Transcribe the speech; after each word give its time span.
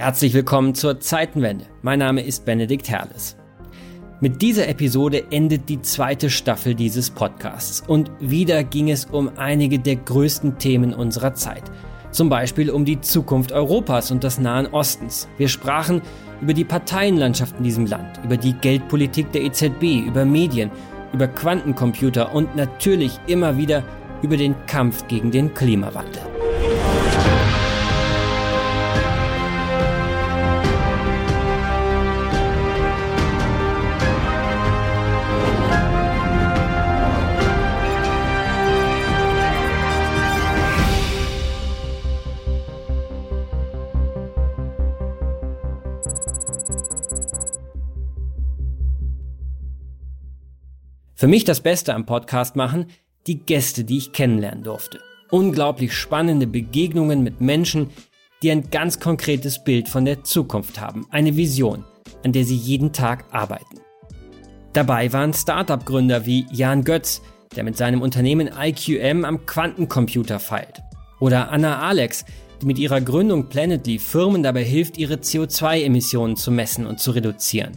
Herzlich 0.00 0.32
willkommen 0.32 0.74
zur 0.74 0.98
Zeitenwende. 0.98 1.66
Mein 1.82 1.98
Name 1.98 2.22
ist 2.22 2.46
Benedikt 2.46 2.88
Herles. 2.88 3.36
Mit 4.22 4.40
dieser 4.40 4.66
Episode 4.66 5.24
endet 5.30 5.68
die 5.68 5.82
zweite 5.82 6.30
Staffel 6.30 6.74
dieses 6.74 7.10
Podcasts 7.10 7.84
und 7.86 8.10
wieder 8.18 8.64
ging 8.64 8.90
es 8.90 9.04
um 9.04 9.30
einige 9.36 9.78
der 9.78 9.96
größten 9.96 10.56
Themen 10.56 10.94
unserer 10.94 11.34
Zeit. 11.34 11.64
Zum 12.12 12.30
Beispiel 12.30 12.70
um 12.70 12.86
die 12.86 13.02
Zukunft 13.02 13.52
Europas 13.52 14.10
und 14.10 14.24
des 14.24 14.38
Nahen 14.38 14.68
Ostens. 14.68 15.28
Wir 15.36 15.48
sprachen 15.48 16.00
über 16.40 16.54
die 16.54 16.64
Parteienlandschaft 16.64 17.58
in 17.58 17.64
diesem 17.64 17.84
Land, 17.84 18.20
über 18.24 18.38
die 18.38 18.54
Geldpolitik 18.54 19.30
der 19.32 19.42
EZB, 19.42 20.06
über 20.06 20.24
Medien, 20.24 20.70
über 21.12 21.28
Quantencomputer 21.28 22.34
und 22.34 22.56
natürlich 22.56 23.20
immer 23.26 23.58
wieder 23.58 23.84
über 24.22 24.38
den 24.38 24.54
Kampf 24.64 25.06
gegen 25.08 25.30
den 25.30 25.52
Klimawandel. 25.52 26.39
Für 51.20 51.28
mich 51.28 51.44
das 51.44 51.60
Beste 51.60 51.94
am 51.94 52.06
Podcast 52.06 52.56
machen, 52.56 52.86
die 53.26 53.40
Gäste, 53.40 53.84
die 53.84 53.98
ich 53.98 54.12
kennenlernen 54.12 54.64
durfte. 54.64 55.00
Unglaublich 55.30 55.92
spannende 55.92 56.46
Begegnungen 56.46 57.22
mit 57.22 57.42
Menschen, 57.42 57.90
die 58.42 58.50
ein 58.50 58.70
ganz 58.70 59.00
konkretes 59.00 59.62
Bild 59.62 59.90
von 59.90 60.06
der 60.06 60.24
Zukunft 60.24 60.80
haben, 60.80 61.06
eine 61.10 61.36
Vision, 61.36 61.84
an 62.24 62.32
der 62.32 62.46
sie 62.46 62.56
jeden 62.56 62.94
Tag 62.94 63.26
arbeiten. 63.32 63.80
Dabei 64.72 65.12
waren 65.12 65.34
Startup-Gründer 65.34 66.24
wie 66.24 66.46
Jan 66.52 66.84
Götz, 66.84 67.20
der 67.54 67.64
mit 67.64 67.76
seinem 67.76 68.00
Unternehmen 68.00 68.48
IQM 68.58 69.26
am 69.26 69.44
Quantencomputer 69.44 70.40
feilt. 70.40 70.80
Oder 71.18 71.50
Anna 71.50 71.80
Alex, 71.80 72.24
die 72.62 72.66
mit 72.66 72.78
ihrer 72.78 73.02
Gründung 73.02 73.50
Planetly 73.50 73.98
Firmen 73.98 74.42
dabei 74.42 74.64
hilft, 74.64 74.96
ihre 74.96 75.16
CO2-Emissionen 75.16 76.36
zu 76.36 76.50
messen 76.50 76.86
und 76.86 76.98
zu 76.98 77.10
reduzieren. 77.10 77.76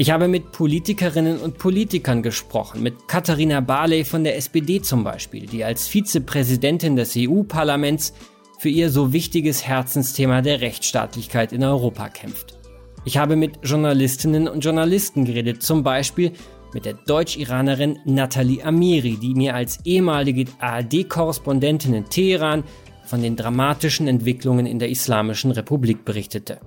Ich 0.00 0.10
habe 0.10 0.28
mit 0.28 0.50
Politikerinnen 0.52 1.38
und 1.40 1.58
Politikern 1.58 2.22
gesprochen, 2.22 2.82
mit 2.82 3.06
Katharina 3.06 3.60
Barley 3.60 4.06
von 4.06 4.24
der 4.24 4.34
SPD 4.38 4.80
zum 4.80 5.04
Beispiel, 5.04 5.44
die 5.44 5.62
als 5.62 5.86
Vizepräsidentin 5.88 6.96
des 6.96 7.14
EU-Parlaments 7.18 8.14
für 8.58 8.70
ihr 8.70 8.88
so 8.88 9.12
wichtiges 9.12 9.66
Herzensthema 9.66 10.40
der 10.40 10.62
Rechtsstaatlichkeit 10.62 11.52
in 11.52 11.62
Europa 11.62 12.08
kämpft. 12.08 12.58
Ich 13.04 13.18
habe 13.18 13.36
mit 13.36 13.58
Journalistinnen 13.62 14.48
und 14.48 14.64
Journalisten 14.64 15.26
geredet, 15.26 15.62
zum 15.62 15.82
Beispiel 15.82 16.32
mit 16.72 16.86
der 16.86 16.94
Deutsch-Iranerin 16.94 17.98
Nathalie 18.06 18.64
Amiri, 18.64 19.18
die 19.18 19.34
mir 19.34 19.54
als 19.54 19.84
ehemalige 19.84 20.46
ARD-Korrespondentin 20.60 21.92
in 21.92 22.08
Teheran 22.08 22.64
von 23.04 23.20
den 23.20 23.36
dramatischen 23.36 24.08
Entwicklungen 24.08 24.64
in 24.64 24.78
der 24.78 24.88
Islamischen 24.88 25.50
Republik 25.50 26.06
berichtete. 26.06 26.58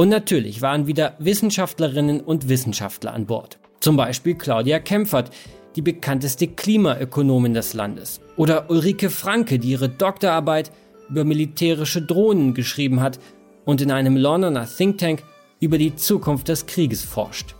Und 0.00 0.08
natürlich 0.08 0.62
waren 0.62 0.86
wieder 0.86 1.12
Wissenschaftlerinnen 1.18 2.22
und 2.22 2.48
Wissenschaftler 2.48 3.12
an 3.12 3.26
Bord. 3.26 3.58
Zum 3.80 3.98
Beispiel 3.98 4.34
Claudia 4.34 4.78
Kempfert, 4.78 5.30
die 5.76 5.82
bekannteste 5.82 6.48
Klimaökonomin 6.48 7.52
des 7.52 7.74
Landes. 7.74 8.22
Oder 8.38 8.70
Ulrike 8.70 9.10
Franke, 9.10 9.58
die 9.58 9.72
ihre 9.72 9.90
Doktorarbeit 9.90 10.72
über 11.10 11.24
militärische 11.24 12.00
Drohnen 12.00 12.54
geschrieben 12.54 13.02
hat 13.02 13.20
und 13.66 13.82
in 13.82 13.90
einem 13.90 14.16
Londoner 14.16 14.66
Think 14.66 14.96
Tank 14.96 15.22
über 15.60 15.76
die 15.76 15.94
Zukunft 15.94 16.48
des 16.48 16.64
Krieges 16.64 17.04
forscht. 17.04 17.54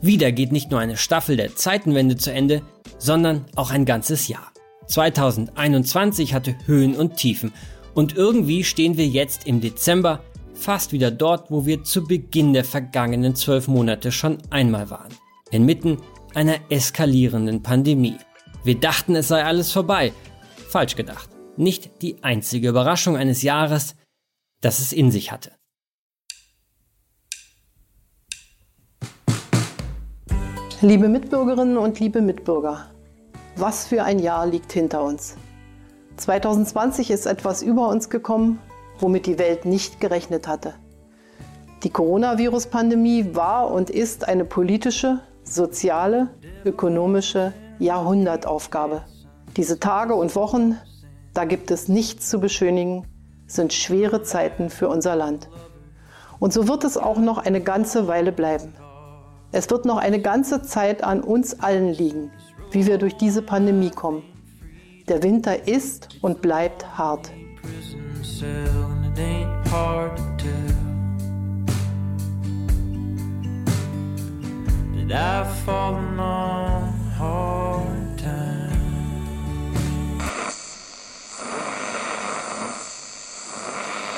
Wieder 0.00 0.32
geht 0.32 0.52
nicht 0.52 0.70
nur 0.70 0.80
eine 0.80 0.96
Staffel 0.96 1.36
der 1.36 1.54
Zeitenwende 1.54 2.16
zu 2.16 2.32
Ende, 2.32 2.62
sondern 2.96 3.44
auch 3.56 3.70
ein 3.70 3.84
ganzes 3.84 4.28
Jahr. 4.28 4.52
2021 4.86 6.32
hatte 6.32 6.56
Höhen 6.64 6.96
und 6.96 7.16
Tiefen 7.16 7.52
und 7.92 8.16
irgendwie 8.16 8.64
stehen 8.64 8.96
wir 8.96 9.06
jetzt 9.06 9.46
im 9.46 9.60
Dezember 9.60 10.20
fast 10.64 10.92
wieder 10.92 11.10
dort, 11.10 11.50
wo 11.50 11.66
wir 11.66 11.84
zu 11.84 12.04
Beginn 12.04 12.54
der 12.54 12.64
vergangenen 12.64 13.36
zwölf 13.36 13.68
Monate 13.68 14.10
schon 14.10 14.38
einmal 14.48 14.88
waren. 14.88 15.12
Inmitten 15.50 15.98
einer 16.34 16.56
eskalierenden 16.70 17.62
Pandemie. 17.62 18.16
Wir 18.64 18.80
dachten, 18.80 19.14
es 19.14 19.28
sei 19.28 19.44
alles 19.44 19.72
vorbei. 19.72 20.14
Falsch 20.68 20.96
gedacht. 20.96 21.28
Nicht 21.58 22.00
die 22.00 22.16
einzige 22.24 22.70
Überraschung 22.70 23.14
eines 23.14 23.42
Jahres, 23.42 23.94
das 24.62 24.78
es 24.78 24.92
in 24.92 25.10
sich 25.10 25.30
hatte. 25.30 25.52
Liebe 30.80 31.08
Mitbürgerinnen 31.08 31.76
und 31.76 32.00
liebe 32.00 32.22
Mitbürger, 32.22 32.90
was 33.56 33.86
für 33.86 34.02
ein 34.02 34.18
Jahr 34.18 34.46
liegt 34.46 34.72
hinter 34.72 35.02
uns. 35.02 35.36
2020 36.16 37.10
ist 37.10 37.26
etwas 37.26 37.62
über 37.62 37.88
uns 37.88 38.08
gekommen, 38.08 38.58
womit 38.98 39.26
die 39.26 39.38
Welt 39.38 39.64
nicht 39.64 40.00
gerechnet 40.00 40.48
hatte. 40.48 40.74
Die 41.82 41.90
Coronavirus-Pandemie 41.90 43.34
war 43.34 43.70
und 43.70 43.90
ist 43.90 44.26
eine 44.26 44.44
politische, 44.44 45.20
soziale, 45.42 46.30
ökonomische 46.64 47.52
Jahrhundertaufgabe. 47.78 49.02
Diese 49.56 49.78
Tage 49.78 50.14
und 50.14 50.34
Wochen, 50.34 50.78
da 51.34 51.44
gibt 51.44 51.70
es 51.70 51.88
nichts 51.88 52.30
zu 52.30 52.40
beschönigen, 52.40 53.06
sind 53.46 53.72
schwere 53.72 54.22
Zeiten 54.22 54.70
für 54.70 54.88
unser 54.88 55.14
Land. 55.14 55.48
Und 56.38 56.52
so 56.52 56.68
wird 56.68 56.84
es 56.84 56.96
auch 56.96 57.18
noch 57.18 57.38
eine 57.38 57.60
ganze 57.60 58.08
Weile 58.08 58.32
bleiben. 58.32 58.74
Es 59.52 59.70
wird 59.70 59.84
noch 59.84 59.98
eine 59.98 60.20
ganze 60.20 60.62
Zeit 60.62 61.04
an 61.04 61.20
uns 61.20 61.60
allen 61.60 61.92
liegen, 61.92 62.32
wie 62.72 62.86
wir 62.86 62.98
durch 62.98 63.16
diese 63.16 63.42
Pandemie 63.42 63.90
kommen. 63.90 64.22
Der 65.08 65.22
Winter 65.22 65.68
ist 65.68 66.08
und 66.22 66.40
bleibt 66.40 66.98
hart. 66.98 67.30
Hard 69.74 70.16
to 70.16 70.22
tell. 70.44 70.76
Did 74.94 75.10
I 75.10 75.44
fall 75.64 75.94
on 75.94 76.92
hard? 77.18 77.64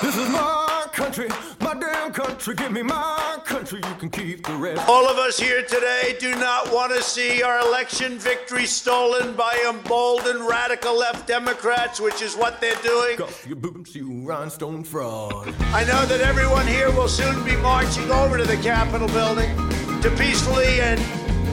This 0.03 0.17
is 0.19 0.29
my 0.29 0.87
country, 0.93 1.29
my 1.67 1.75
damn 1.75 2.13
country. 2.13 2.55
Give 2.55 2.71
me 2.71 2.83
my 2.83 3.41
country, 3.45 3.81
you 3.85 3.95
can 3.97 4.09
keep 4.09 4.47
the 4.47 4.55
rest. 4.55 4.89
All 4.89 5.09
of 5.09 5.19
us 5.19 5.37
here 5.39 5.63
today 5.63 6.17
do 6.21 6.31
not 6.37 6.73
want 6.73 6.93
to 6.93 7.03
see 7.03 7.43
our 7.43 7.59
election 7.67 8.19
victory 8.19 8.67
stolen 8.67 9.35
by 9.35 9.53
emboldened 9.69 10.47
radical 10.47 10.97
left 10.97 11.27
Democrats, 11.27 12.01
which 12.01 12.23
is 12.23 12.37
what 12.37 12.61
they're 12.61 12.83
doing. 12.83 13.19
your 13.47 13.57
boots, 13.57 13.97
you 13.97 14.23
rhinestone 14.23 14.85
fraud. 14.85 15.53
I 15.75 15.83
know 15.85 16.07
that 16.07 16.21
everyone 16.21 16.69
here 16.69 16.93
will 16.93 17.09
soon 17.09 17.45
be 17.45 17.57
marching 17.57 18.11
over 18.13 18.39
to 18.39 18.45
the 18.45 18.59
Capitol 18.59 19.09
building 19.09 19.57
to 20.03 20.15
peacefully 20.17 20.81
and 20.81 21.01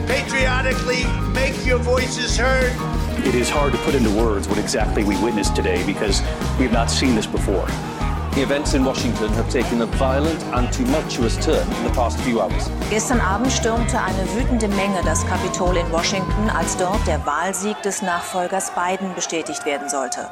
patriotically 0.06 1.04
make 1.32 1.66
your 1.66 1.78
voices 1.78 2.36
heard. 2.36 2.72
It 3.26 3.34
is 3.34 3.50
hard 3.50 3.72
to 3.72 3.78
put 3.78 3.96
into 3.96 4.10
words 4.10 4.46
what 4.46 4.58
exactly 4.58 5.02
we 5.02 5.20
witnessed 5.20 5.56
today 5.56 5.84
because 5.84 6.22
we've 6.60 6.72
not 6.72 6.88
seen 6.88 7.16
this 7.16 7.26
before. 7.26 7.66
The 8.34 8.42
events 8.42 8.74
in 8.74 8.84
Washington 8.84 9.28
have 9.34 9.48
taken 9.48 9.80
a 9.82 9.86
violent 9.86 10.42
and 10.54 10.66
tumultuous 10.72 11.36
turn 11.36 11.62
in 11.76 11.84
the 11.84 11.90
past 11.90 12.18
few 12.22 12.40
hours. 12.40 12.68
Gestern 12.90 13.20
Abend 13.20 13.52
stürmte 13.52 13.96
eine 14.00 14.26
wütende 14.34 14.66
Menge 14.74 15.02
das 15.04 15.24
Kapitol 15.24 15.76
in 15.76 15.88
Washington, 15.92 16.50
als 16.50 16.76
dort 16.76 17.06
der 17.06 17.24
Wahlsieg 17.24 17.80
des 17.82 18.02
Nachfolgers 18.02 18.72
Biden 18.72 19.14
bestätigt 19.14 19.64
werden 19.64 19.88
sollte. 19.88 20.28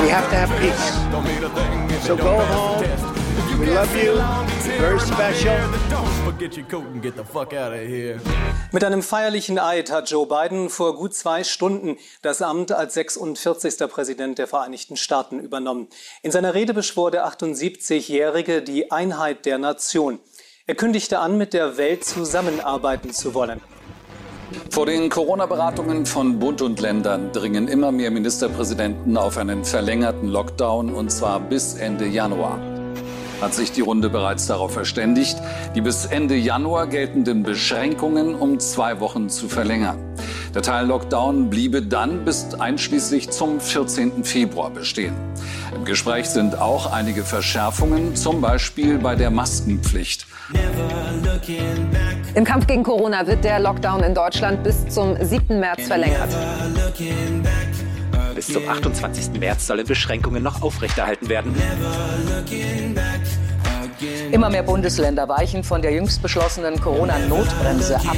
We 0.00 0.08
have 0.08 0.30
to 0.30 0.36
have 0.36 0.50
peace. 0.60 0.96
So 2.06 2.16
go 2.16 2.40
home. 2.40 2.86
We 3.58 3.66
love 3.66 3.94
you. 3.94 4.18
Very 4.80 4.98
special. 4.98 5.58
Mit 8.72 8.84
einem 8.84 9.02
feierlichen 9.02 9.58
Eid 9.58 9.90
hat 9.92 10.10
Joe 10.10 10.26
Biden 10.26 10.70
vor 10.70 10.96
gut 10.96 11.12
zwei 11.12 11.44
Stunden 11.44 11.98
das 12.22 12.40
Amt 12.40 12.72
als 12.72 12.94
46. 12.94 13.76
Präsident 13.90 14.38
der 14.38 14.46
Vereinigten 14.46 14.96
Staaten 14.96 15.38
übernommen. 15.38 15.88
In 16.22 16.30
seiner 16.30 16.54
Rede 16.54 16.72
beschwor 16.72 17.10
der 17.10 17.28
78-Jährige 17.28 18.62
die 18.62 18.90
Einheit 18.90 19.44
der 19.44 19.58
Nation. 19.58 20.18
Er 20.66 20.76
kündigte 20.76 21.18
an, 21.18 21.36
mit 21.36 21.52
der 21.52 21.76
Welt 21.76 22.04
zusammenarbeiten 22.04 23.12
zu 23.12 23.34
wollen. 23.34 23.60
Vor 24.70 24.86
den 24.86 25.10
Corona-Beratungen 25.10 26.06
von 26.06 26.38
Bund 26.38 26.62
und 26.62 26.80
Ländern 26.80 27.32
dringen 27.32 27.68
immer 27.68 27.92
mehr 27.92 28.10
Ministerpräsidenten 28.10 29.18
auf 29.18 29.36
einen 29.36 29.64
verlängerten 29.64 30.28
Lockdown 30.28 30.94
und 30.94 31.10
zwar 31.10 31.38
bis 31.38 31.74
Ende 31.74 32.06
Januar 32.06 32.69
hat 33.40 33.54
sich 33.54 33.72
die 33.72 33.80
Runde 33.80 34.10
bereits 34.10 34.46
darauf 34.46 34.72
verständigt, 34.72 35.38
die 35.74 35.80
bis 35.80 36.06
Ende 36.06 36.36
Januar 36.36 36.86
geltenden 36.86 37.42
Beschränkungen 37.42 38.34
um 38.34 38.58
zwei 38.60 39.00
Wochen 39.00 39.28
zu 39.28 39.48
verlängern. 39.48 39.98
Der 40.54 40.62
Teil-Lockdown 40.62 41.48
bliebe 41.48 41.80
dann 41.80 42.24
bis 42.24 42.54
einschließlich 42.54 43.30
zum 43.30 43.60
14. 43.60 44.24
Februar 44.24 44.70
bestehen. 44.70 45.14
Im 45.74 45.84
Gespräch 45.84 46.28
sind 46.28 46.58
auch 46.58 46.92
einige 46.92 47.22
Verschärfungen, 47.22 48.16
zum 48.16 48.40
Beispiel 48.40 48.98
bei 48.98 49.14
der 49.14 49.30
Maskenpflicht. 49.30 50.26
Im 52.34 52.44
Kampf 52.44 52.66
gegen 52.66 52.82
Corona 52.82 53.26
wird 53.26 53.44
der 53.44 53.60
Lockdown 53.60 54.02
in 54.02 54.14
Deutschland 54.14 54.62
bis 54.64 54.88
zum 54.88 55.16
7. 55.20 55.60
März 55.60 55.86
verlängert. 55.86 56.28
Bis 58.34 58.48
zum 58.48 58.68
28. 58.68 59.38
März 59.38 59.66
sollen 59.66 59.86
Beschränkungen 59.86 60.42
noch 60.42 60.62
aufrechterhalten 60.62 61.28
werden. 61.28 61.54
Immer 64.32 64.48
mehr 64.48 64.62
Bundesländer 64.62 65.28
weichen 65.28 65.64
von 65.64 65.82
der 65.82 65.92
jüngst 65.92 66.22
beschlossenen 66.22 66.80
Corona-Notbremse 66.80 67.96
ab. 67.96 68.16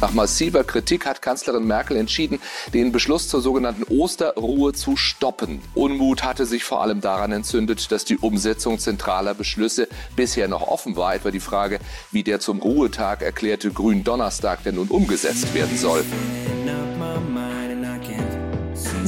Nach 0.00 0.12
massiver 0.12 0.64
Kritik 0.64 1.04
hat 1.04 1.20
Kanzlerin 1.20 1.66
Merkel 1.66 1.96
entschieden, 1.96 2.40
den 2.72 2.90
Beschluss 2.90 3.28
zur 3.28 3.42
sogenannten 3.42 3.84
Osterruhe 3.84 4.72
zu 4.72 4.96
stoppen. 4.96 5.60
Unmut 5.74 6.22
hatte 6.22 6.46
sich 6.46 6.64
vor 6.64 6.82
allem 6.82 7.00
daran 7.00 7.32
entzündet, 7.32 7.92
dass 7.92 8.06
die 8.06 8.16
Umsetzung 8.16 8.78
zentraler 8.78 9.34
Beschlüsse 9.34 9.88
bisher 10.16 10.48
noch 10.48 10.68
offen 10.68 10.96
war, 10.96 11.14
etwa 11.14 11.30
die 11.30 11.40
Frage, 11.40 11.80
wie 12.12 12.22
der 12.22 12.40
zum 12.40 12.60
Ruhetag 12.60 13.20
erklärte 13.22 13.70
Gründonnerstag 13.70 14.64
denn 14.64 14.76
nun 14.76 14.88
umgesetzt 14.88 15.52
werden 15.54 15.76
soll 15.76 16.02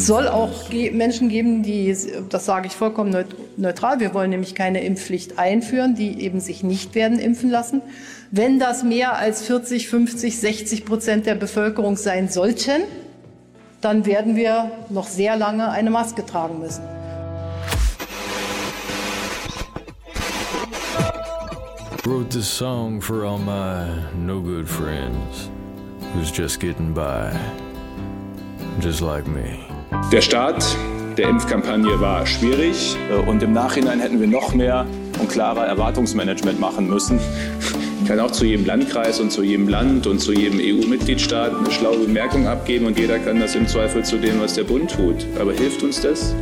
soll 0.06 0.28
auch 0.28 0.70
Menschen 0.70 1.28
geben, 1.28 1.62
die, 1.62 1.96
das 2.28 2.44
sage 2.44 2.66
ich 2.66 2.72
vollkommen 2.72 3.14
neutral, 3.56 4.00
wir 4.00 4.14
wollen 4.14 4.30
nämlich 4.30 4.54
keine 4.54 4.82
Impfpflicht 4.84 5.38
einführen, 5.38 5.94
die 5.94 6.22
eben 6.22 6.40
sich 6.40 6.62
nicht 6.62 6.94
werden 6.94 7.18
impfen 7.18 7.50
lassen. 7.50 7.82
Wenn 8.30 8.58
das 8.58 8.82
mehr 8.82 9.16
als 9.16 9.42
40, 9.42 9.88
50, 9.88 10.38
60 10.38 10.84
Prozent 10.84 11.26
der 11.26 11.34
Bevölkerung 11.34 11.96
sein 11.96 12.28
sollten, 12.28 12.82
dann 13.80 14.06
werden 14.06 14.36
wir 14.36 14.70
noch 14.88 15.06
sehr 15.06 15.36
lange 15.36 15.70
eine 15.70 15.90
Maske 15.90 16.24
tragen 16.24 16.60
müssen. 16.60 16.82
Wrote 22.04 22.28
this 22.30 22.48
song 22.48 23.00
for 23.00 23.24
all 23.24 23.38
my 23.38 23.86
no 24.16 24.40
good 24.40 24.68
friends 24.68 25.50
who's 26.14 26.30
just 26.36 26.58
getting 26.58 26.92
by, 26.92 27.32
just 28.80 29.00
like 29.00 29.26
me. 29.26 29.71
Der 30.12 30.20
Start 30.20 30.64
der 31.16 31.28
Impfkampagne 31.28 32.00
war 32.00 32.26
schwierig 32.26 32.96
äh, 33.10 33.14
und 33.28 33.42
im 33.42 33.52
Nachhinein 33.52 34.00
hätten 34.00 34.20
wir 34.20 34.26
noch 34.26 34.54
mehr 34.54 34.86
und 35.18 35.28
klarer 35.28 35.66
Erwartungsmanagement 35.66 36.58
machen 36.58 36.88
müssen. 36.88 37.20
Ich 38.02 38.08
kann 38.08 38.18
auch 38.18 38.30
zu 38.30 38.44
jedem 38.44 38.64
Landkreis 38.64 39.20
und 39.20 39.30
zu 39.30 39.42
jedem 39.42 39.68
Land 39.68 40.06
und 40.06 40.20
zu 40.20 40.32
jedem 40.32 40.58
EU-Mitgliedstaat 40.58 41.54
eine 41.54 41.70
schlaue 41.70 41.98
Bemerkung 41.98 42.46
abgeben 42.46 42.86
und 42.86 42.98
jeder 42.98 43.18
kann 43.18 43.40
das 43.40 43.54
im 43.54 43.68
Zweifel 43.68 44.04
zu 44.04 44.16
dem, 44.16 44.40
was 44.40 44.54
der 44.54 44.64
Bund 44.64 44.90
tut. 44.90 45.26
Aber 45.38 45.52
hilft 45.52 45.82
uns 45.82 46.00
das? 46.00 46.34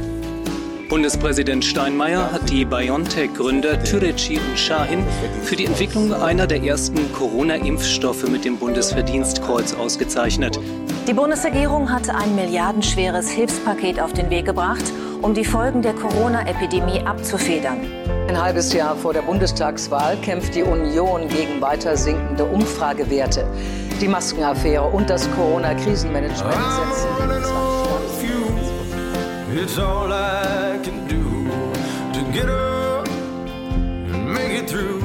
Bundespräsident 0.91 1.65
Steinmeier 1.65 2.33
hat 2.33 2.51
die 2.51 2.65
BioNTech-Gründer 2.65 3.85
Türeci 3.85 4.41
und 4.41 4.59
Shahin 4.59 5.05
für 5.45 5.55
die 5.55 5.67
Entwicklung 5.67 6.13
einer 6.13 6.49
der 6.49 6.65
ersten 6.65 7.13
Corona-Impfstoffe 7.13 8.29
mit 8.29 8.45
dem 8.45 8.57
Bundesverdienstkreuz 8.59 9.73
ausgezeichnet. 9.73 10.59
Die 11.07 11.15
Bundesregierung 11.15 11.93
hatte 11.93 12.13
ein 12.17 12.35
milliardenschweres 12.35 13.31
Hilfspaket 13.31 14.01
auf 14.01 14.15
den 14.15 14.31
Weg 14.31 14.47
gebracht, 14.47 14.83
um 15.23 15.33
die 15.33 15.45
Folgen 15.45 15.81
der 15.81 15.95
Corona-Epidemie 15.95 17.07
abzufedern. 17.07 17.79
Ein 18.27 18.43
halbes 18.43 18.73
Jahr 18.73 18.97
vor 18.97 19.13
der 19.13 19.23
Bundestagswahl 19.23 20.17
kämpft 20.17 20.57
die 20.57 20.65
Union 20.65 21.29
gegen 21.29 21.61
weiter 21.61 21.97
sinkende 21.97 22.45
Umfragewerte. 22.45 23.47
Die 24.01 24.09
Maskenaffäre 24.09 24.89
und 24.89 25.09
das 25.09 25.31
Corona-Krisenmanagement 25.37 26.55
setzen 26.55 27.21
It's 29.53 29.79
all 29.79 30.13
I 30.13 30.79
can 30.81 31.09
do 31.09 31.51
to 32.13 32.33
get 32.33 32.49
up 32.49 33.09
and 33.09 34.33
make 34.33 34.53
it 34.53 34.71
through. 34.71 35.03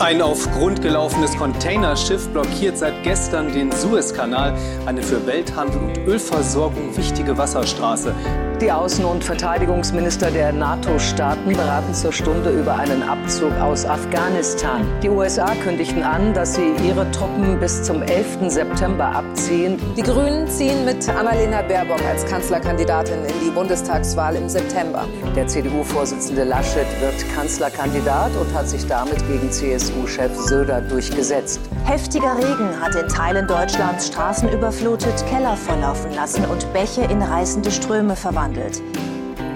Ein 0.00 0.20
auf 0.20 0.50
Grund 0.52 0.82
gelaufenes 0.82 1.34
Containerschiff 1.38 2.28
blockiert 2.28 2.76
seit 2.76 3.02
gestern 3.04 3.54
den 3.54 3.72
Suezkanal, 3.72 4.54
eine 4.84 5.02
für 5.02 5.26
Welthandel 5.26 5.80
und 5.80 5.98
Ölversorgung 6.06 6.94
wichtige 6.94 7.38
Wasserstraße. 7.38 8.14
Die 8.60 8.70
Außen- 8.70 9.04
und 9.04 9.24
Verteidigungsminister 9.24 10.30
der 10.30 10.52
NATO-Staaten 10.52 11.54
beraten 11.54 11.92
zur 11.92 12.12
Stunde 12.12 12.50
über 12.50 12.76
einen 12.76 13.02
Abzug 13.02 13.52
aus 13.60 13.84
Afghanistan. 13.84 14.86
Die 15.02 15.08
USA 15.08 15.54
kündigten 15.64 16.04
an, 16.04 16.32
dass 16.34 16.54
sie 16.54 16.72
ihre 16.86 17.10
Truppen 17.10 17.58
bis 17.58 17.82
zum 17.82 18.02
11. 18.02 18.48
September 18.48 19.06
abziehen. 19.06 19.80
Die 19.96 20.02
Grünen 20.02 20.46
ziehen 20.46 20.84
mit 20.84 21.08
Annalena 21.08 21.62
Baerbock 21.62 22.00
als 22.08 22.24
Kanzlerkandidatin 22.26 23.24
in 23.24 23.44
die 23.44 23.50
Bundestagswahl 23.50 24.36
im 24.36 24.48
September. 24.48 25.08
Der 25.34 25.48
CDU-Vorsitzende 25.48 26.44
Laschet 26.44 26.86
wird 27.00 27.34
Kanzlerkandidat 27.34 28.30
und 28.36 28.54
hat 28.54 28.68
sich 28.68 28.86
damit 28.86 29.18
gegen 29.26 29.50
CSU-Chef 29.50 30.32
Söder 30.36 30.80
durchgesetzt. 30.80 31.60
Heftiger 31.84 32.36
Regen 32.36 32.80
hat 32.80 32.94
in 32.94 33.08
Teilen 33.08 33.48
Deutschlands 33.48 34.06
Straßen 34.06 34.48
überflutet, 34.48 35.24
Keller 35.28 35.56
volllaufen 35.56 36.14
lassen 36.14 36.44
und 36.44 36.72
Bäche 36.72 37.02
in 37.02 37.20
reißende 37.20 37.72
Ströme 37.72 38.14
verwandelt 38.14 38.43
gewandelt. 38.44 38.82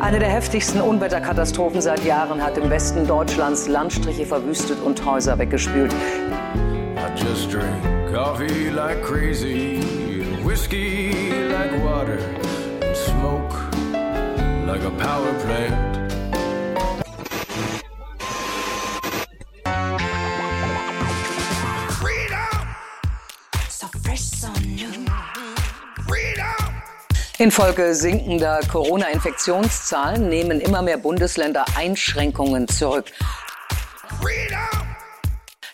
Eine 0.00 0.18
der 0.18 0.28
heftigsten 0.28 0.80
Unwetterkatastrophen 0.80 1.80
seit 1.80 2.04
Jahren 2.04 2.42
hat 2.42 2.56
im 2.56 2.70
Westen 2.70 3.06
Deutschlands 3.06 3.68
Landstriche 3.68 4.26
verwüstet 4.26 4.80
und 4.80 5.04
Häuser 5.04 5.38
weggespült. 5.38 5.92
I 5.92 7.20
just 7.20 7.52
drink 7.52 8.12
coffee 8.12 8.70
like 8.70 9.02
crazy, 9.02 9.80
whiskey 10.44 11.12
like 11.50 11.72
water, 11.84 12.18
and 12.82 12.96
smoke 12.96 13.54
like 14.66 14.84
a 14.84 14.90
power 14.90 15.32
plant. 15.44 15.98
Infolge 27.40 27.94
sinkender 27.94 28.58
Corona-Infektionszahlen 28.68 30.28
nehmen 30.28 30.60
immer 30.60 30.82
mehr 30.82 30.98
Bundesländer 30.98 31.64
Einschränkungen 31.76 32.66
zurück. 32.66 33.04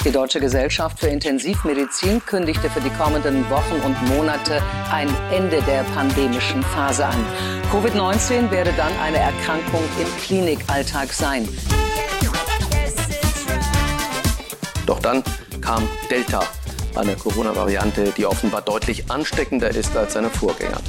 Die 0.05 0.11
Deutsche 0.11 0.41
Gesellschaft 0.41 0.99
für 0.99 1.07
Intensivmedizin 1.07 2.23
kündigte 2.27 2.69
für 2.69 2.83
die 2.83 2.91
kommenden 2.91 3.49
Wochen 3.49 3.81
und 3.83 3.97
Monate 4.15 4.63
ein 4.93 5.09
Ende 5.33 5.63
der 5.63 5.85
pandemischen 5.95 6.63
Phase 6.63 7.07
an. 7.07 7.25
Covid-19 7.73 8.51
werde 8.51 8.75
dann 8.77 8.93
eine 8.99 9.17
Erkrankung 9.17 9.83
im 9.99 10.23
Klinikalltag 10.23 11.15
sein. 11.15 11.49
Doch 14.85 15.01
dann 15.01 15.25
kam 15.63 15.89
Delta, 16.11 16.43
eine 16.97 17.17
Corona-Variante, 17.17 18.13
die 18.17 18.27
offenbar 18.27 18.63
deutlich 18.63 19.11
ansteckender 19.11 19.71
ist 19.71 19.97
als 19.97 20.15
seine 20.15 20.31
Vorgänger. 20.31 20.81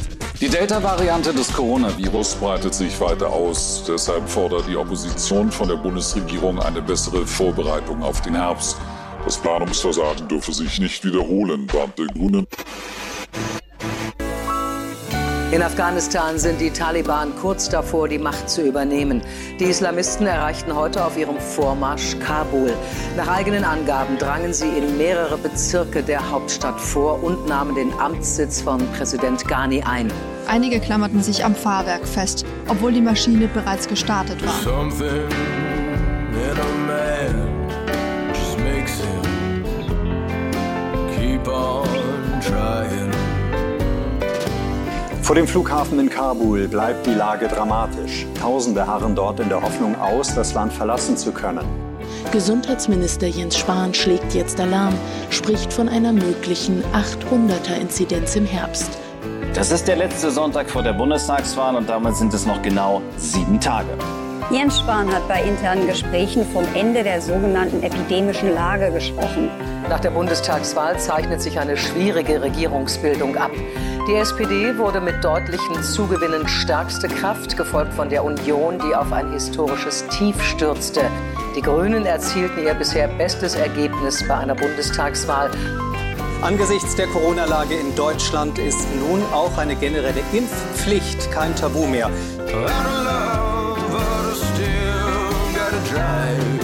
Die 0.42 0.50
Delta-Variante 0.50 1.34
des 1.34 1.52
Coronavirus 1.54 2.36
breitet 2.36 2.74
sich 2.74 3.00
weiter 3.00 3.30
aus. 3.30 3.84
Deshalb 3.88 4.30
fordert 4.30 4.68
die 4.68 4.76
Opposition 4.76 5.52
von 5.52 5.70
der 5.70 5.78
Bundesregierung 5.78 6.60
eine 6.60 6.82
bessere 6.82 7.26
Vorbereitung 7.26 8.04
auf 8.04 8.22
den 8.22 8.36
Herbst. 8.36 8.78
Das 9.24 9.38
Planungsversagen 9.38 10.28
dürfe 10.28 10.54
sich 10.54 10.80
nicht 10.80 11.04
wiederholen, 11.06 11.68
warnte 11.72 12.06
Grüne. 12.08 12.46
In 15.52 15.62
Afghanistan 15.62 16.38
sind 16.38 16.60
die 16.60 16.72
Taliban 16.72 17.34
kurz 17.40 17.70
davor, 17.70 18.08
die 18.08 18.18
Macht 18.18 18.50
zu 18.50 18.64
übernehmen. 18.64 19.22
Die 19.60 19.66
Islamisten 19.66 20.26
erreichten 20.26 20.76
heute 20.76 21.06
auf 21.06 21.18
ihrem 21.18 21.40
Vormarsch 21.40 22.18
Kabul. 22.20 22.74
Nach 23.16 23.28
eigenen 23.28 23.64
Angaben 23.64 24.18
drangen 24.18 24.54
sie 24.54 24.68
in 24.68 24.98
mehrere 24.98 25.38
Bezirke 25.38 26.02
der 26.04 26.30
Hauptstadt 26.32 26.82
vor 26.82 27.24
und 27.24 27.48
nahmen 27.48 27.76
den 27.76 27.94
Amtssitz 28.00 28.60
von 28.60 28.86
Präsident 28.94 29.48
Ghani 29.48 29.84
ein. 29.84 30.12
Einige 30.48 30.80
klammerten 30.80 31.22
sich 31.22 31.46
am 31.46 31.56
Fahrwerk 31.56 32.06
fest, 32.08 32.46
obwohl 32.68 32.92
die 32.92 33.02
Maschine 33.02 33.48
bereits 33.48 33.88
gestartet 33.88 34.44
war. 34.46 34.54
Keep 41.16 41.48
on 41.48 41.85
Vor 45.26 45.34
dem 45.34 45.48
Flughafen 45.48 45.98
in 45.98 46.08
Kabul 46.08 46.68
bleibt 46.68 47.08
die 47.08 47.16
Lage 47.16 47.48
dramatisch. 47.48 48.28
Tausende 48.40 48.86
harren 48.86 49.16
dort 49.16 49.40
in 49.40 49.50
der 49.50 49.60
Hoffnung 49.60 50.00
aus, 50.00 50.36
das 50.36 50.54
Land 50.54 50.72
verlassen 50.72 51.18
zu 51.18 51.32
können. 51.32 51.66
Gesundheitsminister 52.32 53.26
Jens 53.26 53.58
Spahn 53.58 53.92
schlägt 53.96 54.36
jetzt 54.36 54.60
Alarm, 54.60 54.94
spricht 55.32 55.74
von 55.74 55.90
einer 55.90 56.14
möglichen 56.14 56.84
800er-Inzidenz 56.94 58.36
im 58.36 58.46
Herbst. 58.46 58.92
Das 59.56 59.72
ist 59.72 59.88
der 59.88 59.96
letzte 59.96 60.30
Sonntag 60.30 60.70
vor 60.70 60.84
der 60.84 60.94
Bundestagswahl 60.94 61.76
und 61.76 61.90
damit 61.90 62.16
sind 62.16 62.32
es 62.32 62.46
noch 62.46 62.62
genau 62.62 63.02
sieben 63.18 63.60
Tage. 63.60 63.98
Jens 64.52 64.78
Spahn 64.78 65.12
hat 65.12 65.28
bei 65.28 65.42
internen 65.42 65.88
Gesprächen 65.88 66.46
vom 66.46 66.64
Ende 66.76 67.04
der 67.04 67.20
sogenannten 67.20 67.82
epidemischen 67.82 68.54
Lage 68.54 68.92
gesprochen. 68.92 69.50
Nach 69.90 70.00
der 70.00 70.12
Bundestagswahl 70.12 71.00
zeichnet 71.00 71.42
sich 71.42 71.60
eine 71.60 71.76
schwierige 71.76 72.44
Regierungsbildung 72.44 73.36
ab. 73.38 73.50
Die 74.08 74.14
SPD 74.14 74.78
wurde 74.78 75.02
mit 75.02 75.24
deutlichen 75.24 75.82
Zugewinnen 75.82 76.48
stärkste 76.48 77.08
Kraft, 77.08 77.58
gefolgt 77.58 77.96
von 77.96 78.10
der 78.10 78.24
Union, 78.24 78.78
die 78.78 78.96
auf 78.96 79.12
ein 79.12 79.32
historisches 79.32 80.06
Tief 80.10 80.40
stürzte. 80.44 81.02
Die 81.56 81.62
Grünen 81.62 82.06
erzielten 82.06 82.64
ihr 82.64 82.76
bisher 82.76 83.08
bestes 83.08 83.56
Ergebnis 83.56 84.24
bei 84.28 84.36
einer 84.36 84.54
Bundestagswahl. 84.54 85.50
Angesichts 86.44 86.96
der 86.96 87.08
Corona-Lage 87.08 87.74
in 87.74 87.96
Deutschland 87.96 88.60
ist 88.60 88.86
nun 89.00 89.24
auch 89.34 89.58
eine 89.58 89.76
generelle 89.76 90.22
Impfpflicht 90.34 91.32
kein 91.32 91.56
Tabu 91.56 91.88
mehr. 91.88 92.12
drive. 95.96 96.55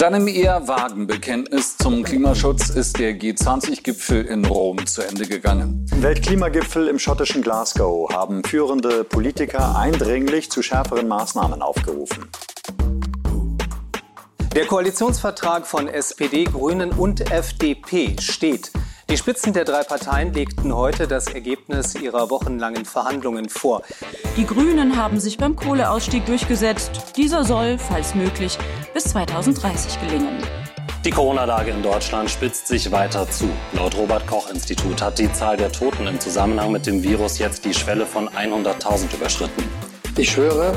Mit 0.00 0.06
einem 0.06 0.28
eher 0.28 0.66
vagen 0.66 1.06
Bekenntnis 1.06 1.76
zum 1.76 2.02
Klimaschutz 2.02 2.70
ist 2.70 2.98
der 2.98 3.12
G20-Gipfel 3.12 4.24
in 4.24 4.46
Rom 4.46 4.86
zu 4.86 5.02
Ende 5.02 5.26
gegangen. 5.26 5.86
Im 5.92 6.02
Weltklimagipfel 6.02 6.88
im 6.88 6.98
schottischen 6.98 7.42
Glasgow 7.42 8.10
haben 8.10 8.42
führende 8.42 9.04
Politiker 9.04 9.76
eindringlich 9.76 10.50
zu 10.50 10.62
schärferen 10.62 11.06
Maßnahmen 11.06 11.60
aufgerufen. 11.60 12.30
Der 14.54 14.64
Koalitionsvertrag 14.64 15.66
von 15.66 15.86
SPD, 15.86 16.44
Grünen 16.44 16.92
und 16.92 17.30
FDP 17.30 18.16
steht. 18.18 18.72
Die 19.10 19.16
Spitzen 19.16 19.52
der 19.52 19.64
drei 19.64 19.82
Parteien 19.82 20.32
legten 20.32 20.72
heute 20.72 21.08
das 21.08 21.26
Ergebnis 21.26 21.96
ihrer 21.96 22.30
wochenlangen 22.30 22.84
Verhandlungen 22.84 23.48
vor. 23.48 23.82
Die 24.36 24.46
Grünen 24.46 24.96
haben 24.96 25.18
sich 25.18 25.36
beim 25.36 25.56
Kohleausstieg 25.56 26.24
durchgesetzt. 26.26 26.92
Dieser 27.16 27.42
soll, 27.42 27.76
falls 27.76 28.14
möglich, 28.14 28.56
bis 28.94 29.02
2030 29.06 30.00
gelingen. 30.00 30.38
Die 31.04 31.10
Corona-Lage 31.10 31.72
in 31.72 31.82
Deutschland 31.82 32.30
spitzt 32.30 32.68
sich 32.68 32.92
weiter 32.92 33.28
zu. 33.28 33.50
Laut 33.72 33.96
Robert 33.96 34.28
Koch-Institut 34.28 35.02
hat 35.02 35.18
die 35.18 35.32
Zahl 35.32 35.56
der 35.56 35.72
Toten 35.72 36.06
im 36.06 36.20
Zusammenhang 36.20 36.70
mit 36.70 36.86
dem 36.86 37.02
Virus 37.02 37.40
jetzt 37.40 37.64
die 37.64 37.74
Schwelle 37.74 38.06
von 38.06 38.28
100.000 38.28 39.12
überschritten. 39.12 39.64
Ich 40.16 40.30
schwöre, 40.30 40.72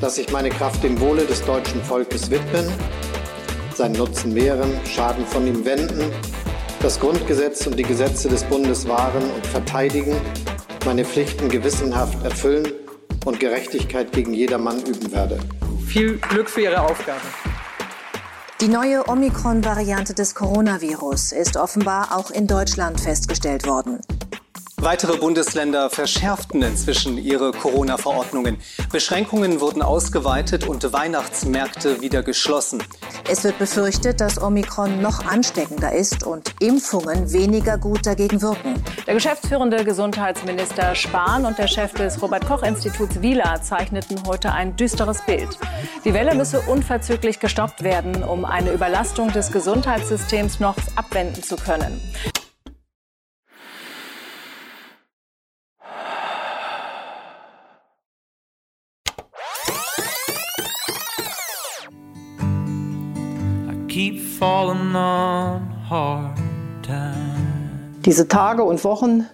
dass 0.00 0.18
ich 0.18 0.30
meine 0.30 0.50
Kraft 0.50 0.84
dem 0.84 1.00
Wohle 1.00 1.24
des 1.24 1.44
deutschen 1.44 1.82
Volkes 1.82 2.30
widmen, 2.30 2.72
seinen 3.74 3.96
Nutzen 3.96 4.34
mehren, 4.34 4.70
Schaden 4.86 5.26
von 5.26 5.48
ihm 5.48 5.64
wenden 5.64 6.12
das 6.80 6.98
Grundgesetz 6.98 7.66
und 7.66 7.78
die 7.78 7.82
Gesetze 7.82 8.28
des 8.28 8.42
Bundes 8.44 8.88
wahren 8.88 9.22
und 9.34 9.46
verteidigen, 9.46 10.16
meine 10.86 11.04
Pflichten 11.04 11.48
gewissenhaft 11.48 12.24
erfüllen 12.24 12.72
und 13.26 13.38
Gerechtigkeit 13.38 14.12
gegen 14.12 14.32
jedermann 14.32 14.80
üben 14.80 15.12
werde. 15.12 15.38
Viel 15.86 16.18
Glück 16.18 16.48
für 16.48 16.62
Ihre 16.62 16.80
Aufgabe. 16.80 17.20
Die 18.62 18.68
neue 18.68 19.08
Omikron-Variante 19.08 20.14
des 20.14 20.34
Coronavirus 20.34 21.32
ist 21.32 21.56
offenbar 21.56 22.16
auch 22.16 22.30
in 22.30 22.46
Deutschland 22.46 23.00
festgestellt 23.00 23.66
worden. 23.66 24.00
Weitere 24.82 25.18
Bundesländer 25.18 25.90
verschärften 25.90 26.62
inzwischen 26.62 27.18
ihre 27.18 27.52
Corona-Verordnungen. 27.52 28.56
Beschränkungen 28.90 29.60
wurden 29.60 29.82
ausgeweitet 29.82 30.66
und 30.66 30.90
Weihnachtsmärkte 30.90 32.00
wieder 32.00 32.22
geschlossen. 32.22 32.82
Es 33.28 33.44
wird 33.44 33.58
befürchtet, 33.58 34.22
dass 34.22 34.40
Omikron 34.40 35.02
noch 35.02 35.26
ansteckender 35.26 35.92
ist 35.92 36.22
und 36.22 36.54
Impfungen 36.60 37.30
weniger 37.30 37.76
gut 37.76 38.06
dagegen 38.06 38.40
wirken. 38.40 38.82
Der 39.06 39.12
geschäftsführende 39.12 39.84
Gesundheitsminister 39.84 40.94
Spahn 40.94 41.44
und 41.44 41.58
der 41.58 41.68
Chef 41.68 41.92
des 41.92 42.22
Robert 42.22 42.46
Koch 42.46 42.62
Instituts 42.62 43.20
Wieler 43.20 43.60
zeichneten 43.62 44.22
heute 44.26 44.50
ein 44.52 44.76
düsteres 44.76 45.20
Bild. 45.26 45.58
Die 46.06 46.14
Welle 46.14 46.34
müsse 46.34 46.62
unverzüglich 46.62 47.38
gestoppt 47.38 47.82
werden, 47.82 48.24
um 48.24 48.46
eine 48.46 48.72
Überlastung 48.72 49.30
des 49.30 49.52
Gesundheitssystems 49.52 50.58
noch 50.58 50.76
abwenden 50.96 51.42
zu 51.42 51.56
können. 51.56 52.00
Diese 68.06 68.26
Tage 68.26 68.62
und 68.62 68.82
Wochen, 68.84 69.26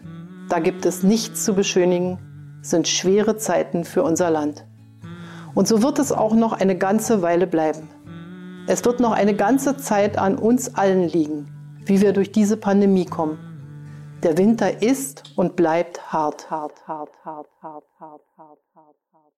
da 0.49 0.59
gibt 0.59 0.85
es 0.85 1.05
nichts 1.05 1.45
zu 1.45 1.55
beschönigen, 1.55 2.19
sind 2.61 2.89
schwere 2.89 3.37
Zeiten 3.37 3.85
für 3.85 4.03
unser 4.03 4.31
Land. 4.31 4.65
Und 5.55 5.69
so 5.69 5.83
wird 5.85 6.01
es 6.01 6.11
auch 6.11 6.35
noch 6.35 6.53
eine 6.53 6.77
ganze 6.77 7.23
Weile 7.23 7.47
bleiben. 7.47 7.89
Es 8.67 8.85
wird 8.85 8.99
noch 8.99 9.13
eine 9.13 9.37
ganze 9.37 9.77
Zeit 9.77 10.19
an 10.19 10.37
uns 10.37 10.75
allen 10.75 11.09
liegen, 11.09 11.53
wie 11.85 12.01
wir 12.01 12.13
durch 12.13 12.33
diese 12.33 12.57
Pandemie 12.57 13.07
kommen. 13.07 13.39
Der 14.25 14.37
Winter 14.39 14.83
ist 14.83 15.23
und 15.37 15.55
bleibt 15.55 16.13
hart, 16.13 16.51
hart, 16.51 16.85
hart, 16.89 17.11
hart, 17.25 17.47
hart, 17.63 17.85
hart, 18.01 18.23
hart, 18.37 18.59
hart, 18.75 18.97
hart. 19.15 19.37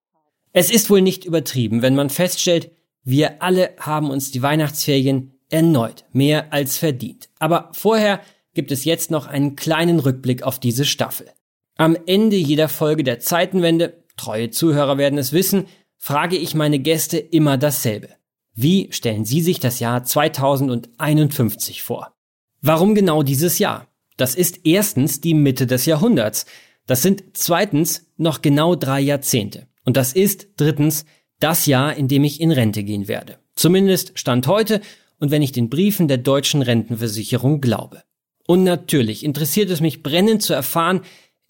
Es 0.51 0.71
ist 0.71 0.89
wohl 0.89 1.01
nicht 1.01 1.25
übertrieben, 1.25 1.83
wenn 1.83 1.95
man 1.95 2.09
feststellt, 2.09 2.71
wir 3.03 3.43
alle 3.43 3.75
haben 3.79 4.09
uns 4.09 4.31
die 4.31 4.41
Weihnachtsferien 4.41 5.38
erneut 5.49 6.05
mehr 6.11 6.53
als 6.53 6.77
verdient. 6.77 7.29
Aber 7.39 7.69
vorher 7.73 8.21
gibt 8.53 8.71
es 8.71 8.85
jetzt 8.85 9.11
noch 9.11 9.27
einen 9.27 9.55
kleinen 9.55 9.99
Rückblick 9.99 10.43
auf 10.43 10.59
diese 10.59 10.85
Staffel. 10.85 11.27
Am 11.75 11.97
Ende 12.05 12.35
jeder 12.35 12.67
Folge 12.67 13.03
der 13.03 13.19
Zeitenwende, 13.19 14.03
treue 14.17 14.49
Zuhörer 14.49 14.97
werden 14.97 15.17
es 15.17 15.31
wissen, 15.31 15.67
frage 15.97 16.37
ich 16.37 16.55
meine 16.55 16.79
Gäste 16.79 17.17
immer 17.17 17.57
dasselbe. 17.57 18.09
Wie 18.53 18.89
stellen 18.91 19.23
Sie 19.23 19.41
sich 19.41 19.59
das 19.59 19.79
Jahr 19.79 20.03
2051 20.03 21.83
vor? 21.83 22.13
Warum 22.61 22.95
genau 22.95 23.23
dieses 23.23 23.59
Jahr? 23.59 23.87
Das 24.17 24.35
ist 24.35 24.65
erstens 24.65 25.21
die 25.21 25.33
Mitte 25.33 25.65
des 25.65 25.85
Jahrhunderts. 25.85 26.45
Das 26.85 27.01
sind 27.01 27.23
zweitens 27.33 28.07
noch 28.17 28.41
genau 28.41 28.75
drei 28.75 28.99
Jahrzehnte. 28.99 29.67
Und 29.85 29.95
das 29.95 30.11
ist 30.11 30.49
drittens 30.57 31.05
das 31.39 31.65
Jahr, 31.65 31.95
in 31.95 32.09
dem 32.09 32.25
ich 32.25 32.41
in 32.41 32.51
Rente 32.51 32.83
gehen 32.83 33.07
werde. 33.07 33.37
Zumindest 33.55 34.19
Stand 34.19 34.47
heute 34.47 34.81
und 35.19 35.31
wenn 35.31 35.41
ich 35.41 35.51
den 35.51 35.69
Briefen 35.69 36.07
der 36.07 36.17
deutschen 36.17 36.61
Rentenversicherung 36.61 37.61
glaube. 37.61 38.03
Und 38.47 38.63
natürlich 38.63 39.23
interessiert 39.23 39.69
es 39.69 39.81
mich 39.81 40.01
brennend 40.01 40.41
zu 40.41 40.53
erfahren, 40.53 41.01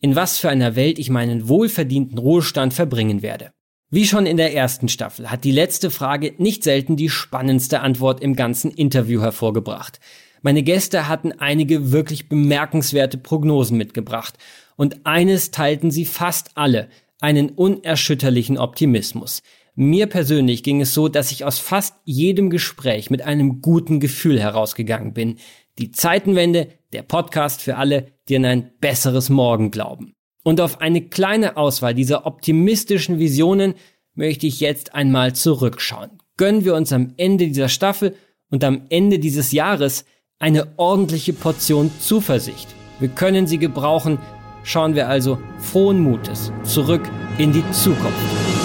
in 0.01 0.15
was 0.15 0.37
für 0.37 0.49
einer 0.49 0.75
Welt 0.75 0.99
ich 0.99 1.09
meinen 1.09 1.47
wohlverdienten 1.47 2.17
Ruhestand 2.17 2.73
verbringen 2.73 3.21
werde. 3.21 3.51
Wie 3.91 4.05
schon 4.05 4.25
in 4.25 4.37
der 4.37 4.53
ersten 4.53 4.87
Staffel 4.87 5.31
hat 5.31 5.43
die 5.43 5.51
letzte 5.51 5.89
Frage 5.89 6.33
nicht 6.37 6.63
selten 6.63 6.95
die 6.95 7.09
spannendste 7.09 7.79
Antwort 7.79 8.21
im 8.21 8.35
ganzen 8.35 8.71
Interview 8.71 9.21
hervorgebracht. 9.21 9.99
Meine 10.41 10.63
Gäste 10.63 11.07
hatten 11.07 11.31
einige 11.33 11.91
wirklich 11.91 12.29
bemerkenswerte 12.29 13.17
Prognosen 13.17 13.77
mitgebracht 13.77 14.35
und 14.75 15.05
eines 15.05 15.51
teilten 15.51 15.91
sie 15.91 16.05
fast 16.05 16.51
alle, 16.55 16.89
einen 17.19 17.49
unerschütterlichen 17.49 18.57
Optimismus. 18.57 19.41
Mir 19.81 20.07
persönlich 20.07 20.61
ging 20.61 20.81
es 20.81 20.93
so, 20.93 21.07
dass 21.07 21.31
ich 21.31 21.45
aus 21.45 21.57
fast 21.57 21.95
jedem 22.03 22.49
Gespräch 22.49 23.09
mit 23.09 23.21
einem 23.21 23.61
guten 23.61 24.01
Gefühl 24.01 24.37
herausgegangen 24.37 25.13
bin. 25.13 25.37
Die 25.77 25.93
Zeitenwende, 25.93 26.67
der 26.91 27.01
Podcast 27.01 27.61
für 27.61 27.77
alle, 27.77 28.07
die 28.27 28.35
an 28.35 28.43
ein 28.43 28.71
besseres 28.81 29.29
Morgen 29.29 29.71
glauben. 29.71 30.15
Und 30.43 30.59
auf 30.59 30.81
eine 30.81 31.07
kleine 31.07 31.55
Auswahl 31.55 31.93
dieser 31.93 32.25
optimistischen 32.25 33.19
Visionen 33.19 33.75
möchte 34.15 34.47
ich 34.47 34.59
jetzt 34.59 34.95
einmal 34.95 35.33
zurückschauen. 35.33 36.09
Gönnen 36.35 36.65
wir 36.65 36.75
uns 36.75 36.91
am 36.91 37.13
Ende 37.15 37.47
dieser 37.47 37.69
Staffel 37.69 38.15
und 38.51 38.65
am 38.65 38.81
Ende 38.89 39.17
dieses 39.17 39.53
Jahres 39.53 40.03
eine 40.39 40.73
ordentliche 40.75 41.31
Portion 41.31 41.89
Zuversicht. 42.01 42.67
Wir 42.99 43.07
können 43.07 43.47
sie 43.47 43.59
gebrauchen. 43.59 44.19
Schauen 44.63 44.95
wir 44.95 45.07
also 45.07 45.39
frohen 45.59 46.01
Mutes 46.01 46.51
zurück 46.65 47.09
in 47.37 47.53
die 47.53 47.63
Zukunft. 47.71 48.58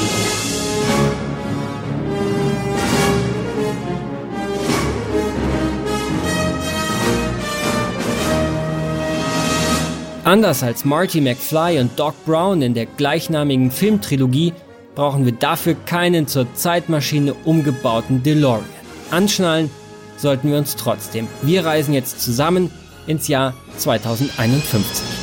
Anders 10.25 10.63
als 10.63 10.87
Marty 10.87 11.21
McFly 11.21 11.79
und 11.81 11.99
Doc 11.99 12.15
Brown 12.25 12.63
in 12.63 12.73
der 12.73 12.87
gleichnamigen 12.87 13.71
Filmtrilogie 13.71 14.55
brauchen 14.95 15.27
wir 15.27 15.33
dafür 15.33 15.77
keinen 15.85 16.27
zur 16.27 16.47
Zeitmaschine 16.55 17.35
umgebauten 17.45 18.23
DeLorean. 18.23 18.65
Anschnallen 19.11 19.71
sollten 20.17 20.51
wir 20.51 20.57
uns 20.57 20.77
trotzdem. 20.77 21.29
Wir 21.43 21.67
reisen 21.67 21.93
jetzt 21.93 22.23
zusammen 22.23 22.71
ins 23.07 23.29
Jahr 23.29 23.53
2051. 23.77 25.14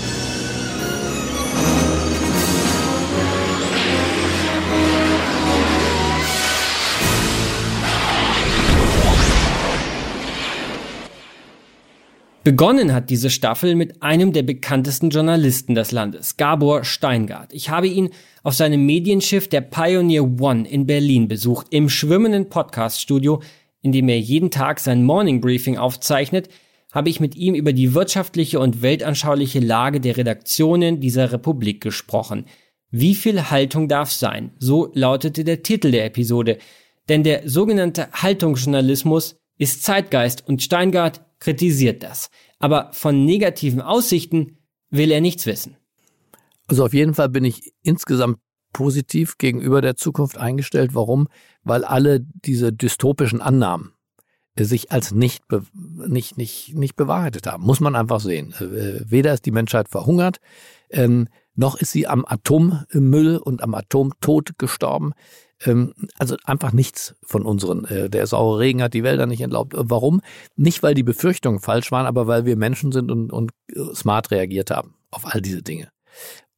Begonnen 12.43 12.91
hat 12.91 13.11
diese 13.11 13.29
Staffel 13.29 13.75
mit 13.75 14.01
einem 14.01 14.33
der 14.33 14.41
bekanntesten 14.41 15.11
Journalisten 15.11 15.75
des 15.75 15.91
Landes, 15.91 16.37
Gabor 16.37 16.83
Steingart. 16.83 17.53
Ich 17.53 17.69
habe 17.69 17.87
ihn 17.87 18.09
auf 18.41 18.55
seinem 18.55 18.83
Medienschiff 18.83 19.47
der 19.47 19.61
Pioneer 19.61 20.23
One 20.23 20.67
in 20.67 20.87
Berlin 20.87 21.27
besucht, 21.27 21.67
im 21.69 21.87
schwimmenden 21.87 22.49
Podcaststudio, 22.49 23.43
in 23.83 23.91
dem 23.91 24.09
er 24.09 24.19
jeden 24.19 24.49
Tag 24.49 24.79
sein 24.79 25.03
Morning 25.03 25.39
Briefing 25.39 25.77
aufzeichnet, 25.77 26.49
habe 26.91 27.09
ich 27.09 27.19
mit 27.19 27.35
ihm 27.35 27.53
über 27.53 27.73
die 27.73 27.93
wirtschaftliche 27.93 28.59
und 28.59 28.81
weltanschauliche 28.81 29.59
Lage 29.59 29.99
der 29.99 30.17
Redaktionen 30.17 30.99
dieser 30.99 31.31
Republik 31.31 31.79
gesprochen. 31.79 32.45
Wie 32.89 33.13
viel 33.13 33.51
Haltung 33.51 33.87
darf 33.87 34.11
sein? 34.11 34.51
So 34.57 34.89
lautete 34.95 35.43
der 35.43 35.61
Titel 35.61 35.91
der 35.91 36.05
Episode. 36.05 36.57
Denn 37.07 37.23
der 37.23 37.47
sogenannte 37.47 38.09
Haltungsjournalismus 38.11 39.35
ist 39.61 39.83
Zeitgeist 39.83 40.47
und 40.47 40.63
Steingart 40.63 41.23
kritisiert 41.39 42.01
das. 42.01 42.31
Aber 42.57 42.89
von 42.93 43.25
negativen 43.25 43.79
Aussichten 43.79 44.57
will 44.89 45.11
er 45.11 45.21
nichts 45.21 45.45
wissen. 45.45 45.77
Also 46.67 46.83
auf 46.83 46.95
jeden 46.95 47.13
Fall 47.13 47.29
bin 47.29 47.45
ich 47.45 47.71
insgesamt 47.83 48.39
positiv 48.73 49.37
gegenüber 49.37 49.81
der 49.81 49.95
Zukunft 49.95 50.37
eingestellt. 50.37 50.95
Warum? 50.95 51.27
Weil 51.63 51.83
alle 51.83 52.21
diese 52.21 52.73
dystopischen 52.73 53.39
Annahmen 53.39 53.93
sich 54.57 54.91
als 54.91 55.11
nicht, 55.11 55.43
nicht, 56.07 56.37
nicht, 56.37 56.73
nicht 56.75 56.95
bewahrheitet 56.95 57.45
haben. 57.45 57.63
Muss 57.63 57.81
man 57.81 57.95
einfach 57.95 58.19
sehen. 58.19 58.53
Äh, 58.59 59.01
weder 59.05 59.33
ist 59.33 59.45
die 59.45 59.51
Menschheit 59.51 59.89
verhungert, 59.89 60.37
ähm, 60.89 61.27
noch 61.55 61.75
ist 61.75 61.91
sie 61.91 62.07
am 62.07 62.25
Atommüll 62.25 63.37
und 63.37 63.61
am 63.61 63.75
Atomtod 63.75 64.57
gestorben. 64.57 65.13
Ähm, 65.65 65.93
also 66.17 66.35
einfach 66.45 66.73
nichts 66.73 67.15
von 67.23 67.43
unseren. 67.43 67.85
Äh, 67.85 68.09
der 68.09 68.25
saure 68.27 68.59
Regen 68.59 68.81
hat 68.81 68.93
die 68.93 69.03
Wälder 69.03 69.25
nicht 69.25 69.41
entlaubt. 69.41 69.73
Äh, 69.73 69.83
warum? 69.83 70.21
Nicht, 70.55 70.83
weil 70.83 70.93
die 70.93 71.03
Befürchtungen 71.03 71.59
falsch 71.59 71.91
waren, 71.91 72.05
aber 72.05 72.27
weil 72.27 72.45
wir 72.45 72.55
Menschen 72.55 72.91
sind 72.91 73.11
und, 73.11 73.31
und 73.31 73.51
äh, 73.69 73.93
smart 73.93 74.31
reagiert 74.31 74.71
haben 74.71 74.95
auf 75.11 75.25
all 75.25 75.41
diese 75.41 75.61
Dinge. 75.61 75.89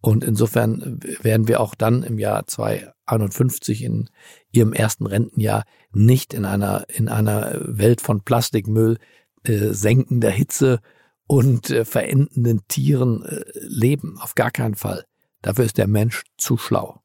Und 0.02 0.26
insofern 0.26 1.00
werden 1.22 1.48
wir 1.48 1.62
auch 1.62 1.76
dann 1.76 2.04
im 2.04 2.20
Jahr 2.20 2.46
2051 2.46 3.84
in 3.84 4.10
ihrem 4.52 4.74
ersten 4.74 5.06
Rentenjahr 5.06 5.64
nicht 5.94 6.34
in 6.34 6.44
einer, 6.44 6.86
in 6.90 7.08
einer 7.08 7.58
Welt 7.62 8.02
von 8.02 8.22
Plastikmüll, 8.22 8.98
äh, 9.44 9.70
senkender 9.70 10.30
Hitze 10.30 10.80
und 11.28 11.70
äh, 11.70 11.86
verendenden 11.86 12.62
Tieren 12.68 13.24
äh, 13.24 13.44
leben. 13.54 14.18
Auf 14.20 14.36
gar 14.36 14.52
keinen 14.52 14.76
Fall. 14.76 15.06
Dafür 15.42 15.66
ist 15.66 15.78
der 15.78 15.88
Mensch 15.88 16.24
zu 16.38 16.58
schlau. 16.58 17.02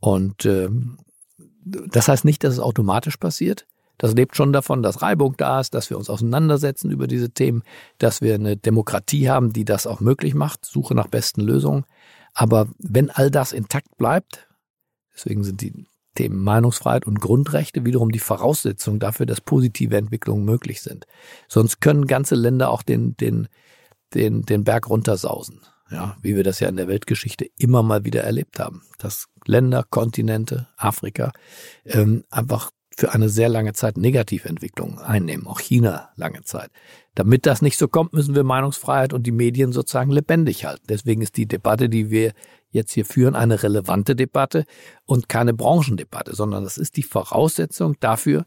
Und 0.00 0.44
ähm, 0.46 0.98
das 1.64 2.08
heißt 2.08 2.24
nicht, 2.24 2.44
dass 2.44 2.54
es 2.54 2.60
automatisch 2.60 3.16
passiert. 3.16 3.66
Das 3.98 4.14
lebt 4.14 4.36
schon 4.36 4.52
davon, 4.52 4.82
dass 4.82 5.02
Reibung 5.02 5.36
da 5.36 5.60
ist, 5.60 5.74
dass 5.74 5.90
wir 5.90 5.98
uns 5.98 6.08
auseinandersetzen 6.08 6.90
über 6.90 7.08
diese 7.08 7.30
Themen, 7.30 7.64
dass 7.98 8.22
wir 8.22 8.34
eine 8.34 8.56
Demokratie 8.56 9.28
haben, 9.28 9.52
die 9.52 9.64
das 9.64 9.88
auch 9.88 10.00
möglich 10.00 10.34
macht, 10.34 10.64
Suche 10.64 10.94
nach 10.94 11.08
besten 11.08 11.40
Lösungen. 11.40 11.84
Aber 12.32 12.68
wenn 12.78 13.10
all 13.10 13.30
das 13.30 13.52
intakt 13.52 13.96
bleibt, 13.96 14.48
deswegen 15.14 15.42
sind 15.42 15.60
die 15.60 15.86
Themen 16.18 16.42
Meinungsfreiheit 16.42 17.06
und 17.06 17.20
Grundrechte 17.20 17.84
wiederum 17.84 18.10
die 18.10 18.18
Voraussetzung 18.18 18.98
dafür, 18.98 19.26
dass 19.26 19.40
positive 19.40 19.96
Entwicklungen 19.96 20.44
möglich 20.44 20.82
sind. 20.82 21.06
Sonst 21.48 21.80
können 21.80 22.06
ganze 22.06 22.34
Länder 22.34 22.70
auch 22.70 22.82
den, 22.82 23.16
den, 23.16 23.48
den, 24.14 24.42
den 24.42 24.64
Berg 24.64 24.88
runtersausen 24.88 25.60
ja, 25.90 26.16
wie 26.22 26.36
wir 26.36 26.44
das 26.44 26.60
ja 26.60 26.68
in 26.68 26.76
der 26.76 26.88
Weltgeschichte 26.88 27.46
immer 27.56 27.82
mal 27.82 28.04
wieder 28.04 28.22
erlebt 28.22 28.60
haben, 28.60 28.82
dass 28.98 29.26
Länder, 29.46 29.84
Kontinente, 29.88 30.68
Afrika 30.76 31.32
ähm, 31.84 32.24
einfach 32.30 32.70
für 32.96 33.12
eine 33.12 33.28
sehr 33.28 33.48
lange 33.48 33.74
Zeit 33.74 33.96
Negativentwicklungen 33.96 34.98
einnehmen, 34.98 35.46
auch 35.46 35.60
China 35.60 36.10
lange 36.16 36.42
Zeit. 36.42 36.70
Damit 37.14 37.46
das 37.46 37.62
nicht 37.62 37.78
so 37.78 37.86
kommt, 37.86 38.12
müssen 38.12 38.34
wir 38.34 38.42
Meinungsfreiheit 38.42 39.12
und 39.12 39.24
die 39.24 39.32
Medien 39.32 39.72
sozusagen 39.72 40.10
lebendig 40.10 40.64
halten. 40.64 40.84
Deswegen 40.88 41.22
ist 41.22 41.36
die 41.36 41.46
Debatte, 41.46 41.88
die 41.88 42.10
wir 42.10 42.32
jetzt 42.70 42.92
hier 42.92 43.04
führen, 43.04 43.34
eine 43.34 43.62
relevante 43.62 44.14
Debatte 44.14 44.64
und 45.04 45.28
keine 45.28 45.54
Branchendebatte, 45.54 46.34
sondern 46.34 46.64
das 46.64 46.78
ist 46.78 46.96
die 46.96 47.02
Voraussetzung 47.02 47.96
dafür, 48.00 48.44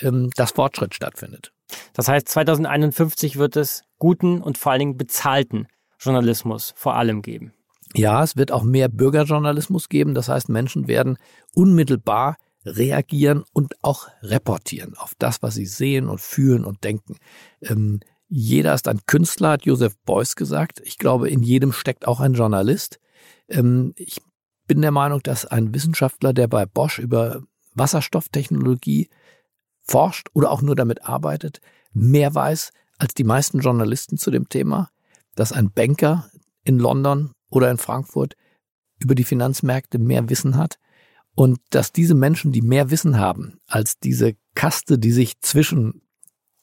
ähm, 0.00 0.30
dass 0.36 0.52
Fortschritt 0.52 0.94
stattfindet. 0.94 1.52
Das 1.94 2.08
heißt, 2.08 2.28
2051 2.28 3.36
wird 3.36 3.56
es 3.56 3.84
guten 3.98 4.42
und 4.42 4.58
vor 4.58 4.72
allen 4.72 4.80
Dingen 4.80 4.96
bezahlten 4.96 5.66
Journalismus 5.98 6.74
vor 6.76 6.96
allem 6.96 7.22
geben. 7.22 7.52
Ja, 7.94 8.22
es 8.22 8.36
wird 8.36 8.52
auch 8.52 8.62
mehr 8.62 8.88
Bürgerjournalismus 8.88 9.88
geben. 9.88 10.14
Das 10.14 10.28
heißt, 10.28 10.48
Menschen 10.48 10.88
werden 10.88 11.18
unmittelbar 11.54 12.36
reagieren 12.64 13.44
und 13.52 13.74
auch 13.82 14.08
reportieren 14.22 14.94
auf 14.96 15.12
das, 15.18 15.42
was 15.42 15.54
sie 15.54 15.66
sehen 15.66 16.08
und 16.08 16.20
fühlen 16.20 16.64
und 16.64 16.84
denken. 16.84 17.16
Ähm, 17.60 18.00
jeder 18.28 18.72
ist 18.72 18.88
ein 18.88 19.00
Künstler, 19.06 19.50
hat 19.50 19.66
Joseph 19.66 19.94
Beuys 20.06 20.36
gesagt. 20.36 20.80
Ich 20.84 20.96
glaube, 20.96 21.28
in 21.28 21.42
jedem 21.42 21.72
steckt 21.72 22.06
auch 22.08 22.20
ein 22.20 22.34
Journalist. 22.34 22.98
Ähm, 23.48 23.92
ich 23.96 24.20
bin 24.66 24.82
der 24.82 24.90
Meinung, 24.90 25.20
dass 25.22 25.46
ein 25.46 25.74
Wissenschaftler, 25.74 26.32
der 26.32 26.48
bei 26.48 26.66
Bosch 26.66 26.98
über 26.98 27.42
Wasserstofftechnologie 27.74 29.08
forscht 29.82 30.28
oder 30.34 30.50
auch 30.50 30.62
nur 30.62 30.76
damit 30.76 31.04
arbeitet, 31.04 31.60
mehr 31.92 32.34
weiß 32.34 32.72
als 32.98 33.14
die 33.14 33.24
meisten 33.24 33.60
Journalisten 33.60 34.16
zu 34.16 34.30
dem 34.30 34.48
Thema 34.48 34.92
dass 35.34 35.52
ein 35.52 35.70
Banker 35.70 36.30
in 36.64 36.78
London 36.78 37.32
oder 37.48 37.70
in 37.70 37.78
Frankfurt 37.78 38.36
über 38.98 39.14
die 39.14 39.24
Finanzmärkte 39.24 39.98
mehr 39.98 40.28
Wissen 40.28 40.56
hat 40.56 40.78
und 41.34 41.58
dass 41.70 41.92
diese 41.92 42.14
Menschen, 42.14 42.52
die 42.52 42.62
mehr 42.62 42.90
Wissen 42.90 43.18
haben 43.18 43.58
als 43.66 43.98
diese 43.98 44.34
Kaste, 44.54 44.98
die 44.98 45.12
sich 45.12 45.40
zwischen 45.40 46.02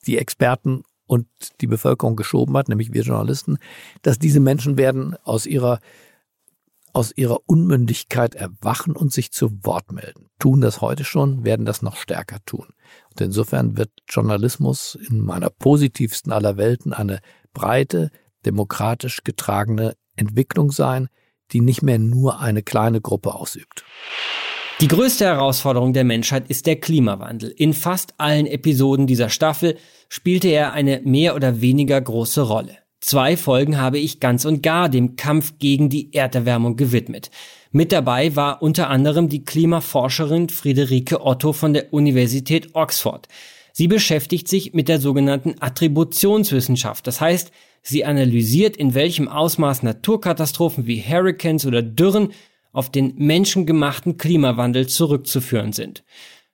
die 0.06 0.18
Experten 0.18 0.84
und 1.06 1.28
die 1.60 1.68
Bevölkerung 1.68 2.16
geschoben 2.16 2.56
hat, 2.56 2.70
nämlich 2.70 2.94
wir 2.94 3.02
Journalisten, 3.02 3.58
dass 4.04 4.20
diese 4.20 4.40
Menschen 4.40 4.78
werden 4.78 5.16
aus 5.24 5.46
ihrer 5.46 5.80
aus 6.94 7.12
ihrer 7.16 7.40
Unmündigkeit 7.46 8.36
erwachen 8.36 8.96
und 8.96 9.12
sich 9.14 9.32
zu 9.32 9.64
Wort 9.64 9.92
melden. 9.92 10.28
Tun 10.40 10.62
das 10.62 10.82
heute 10.82 11.04
schon, 11.04 11.46
werden 11.46 11.66
das 11.66 11.82
noch 11.82 11.96
stärker 11.96 12.38
tun. 12.46 12.68
Und 13.12 13.22
insofern 13.22 13.78
wird 13.78 13.92
Journalismus 14.08 14.98
in 15.10 15.20
meiner 15.22 15.50
positivsten 15.50 16.32
aller 16.32 16.58
Welten 16.58 16.94
eine 16.94 17.20
breite, 17.54 18.10
demokratisch 18.46 19.24
getragene 19.24 19.96
Entwicklung 20.16 20.72
sein, 20.72 21.10
die 21.52 21.62
nicht 21.62 21.82
mehr 21.82 22.00
nur 22.00 22.40
eine 22.40 22.64
kleine 22.64 23.02
Gruppe 23.02 23.34
ausübt. 23.34 23.84
Die 24.82 24.88
größte 24.88 25.26
Herausforderung 25.26 25.92
der 25.92 26.06
Menschheit 26.06 26.50
ist 26.50 26.66
der 26.66 26.80
Klimawandel. 26.80 27.50
In 27.50 27.74
fast 27.74 28.14
allen 28.18 28.46
Episoden 28.46 29.08
dieser 29.08 29.30
Staffel 29.30 29.78
spielte 30.08 30.48
er 30.48 30.72
eine 30.72 31.02
mehr 31.04 31.36
oder 31.36 31.60
weniger 31.60 32.00
große 32.00 32.42
Rolle. 32.42 32.78
Zwei 33.02 33.38
Folgen 33.38 33.80
habe 33.80 33.98
ich 33.98 34.20
ganz 34.20 34.44
und 34.46 34.62
gar 34.62 34.90
dem 34.90 35.16
Kampf 35.16 35.54
gegen 35.58 35.90
die 35.90 36.14
Erderwärmung 36.14 36.76
gewidmet. 36.76 37.32
Mit 37.72 37.92
dabei 37.92 38.36
war 38.36 38.62
unter 38.62 38.90
anderem 38.90 39.30
die 39.30 39.46
Klimaforscherin 39.46 40.50
Friederike 40.50 41.26
Otto 41.26 41.54
von 41.54 41.74
der 41.74 41.94
Universität 41.94 42.76
Oxford. 42.76 43.28
Sie 43.72 43.88
beschäftigt 43.88 44.48
sich 44.48 44.74
mit 44.74 44.90
der 44.90 45.00
sogenannten 45.00 45.56
Attributionswissenschaft. 45.60 47.08
Das 47.08 47.22
heißt, 47.22 47.52
Sie 47.82 48.04
analysiert, 48.04 48.76
in 48.76 48.94
welchem 48.94 49.30
Ausmaß 49.30 49.84
Naturkatastrophen 49.84 50.86
wie 50.86 51.02
Hurricanes 51.02 51.66
oder 51.66 51.82
Dürren 51.82 52.34
auf 52.74 52.92
den 52.92 53.14
menschengemachten 53.16 54.18
Klimawandel 54.18 54.88
zurückzuführen 54.88 55.72
sind. 55.72 56.04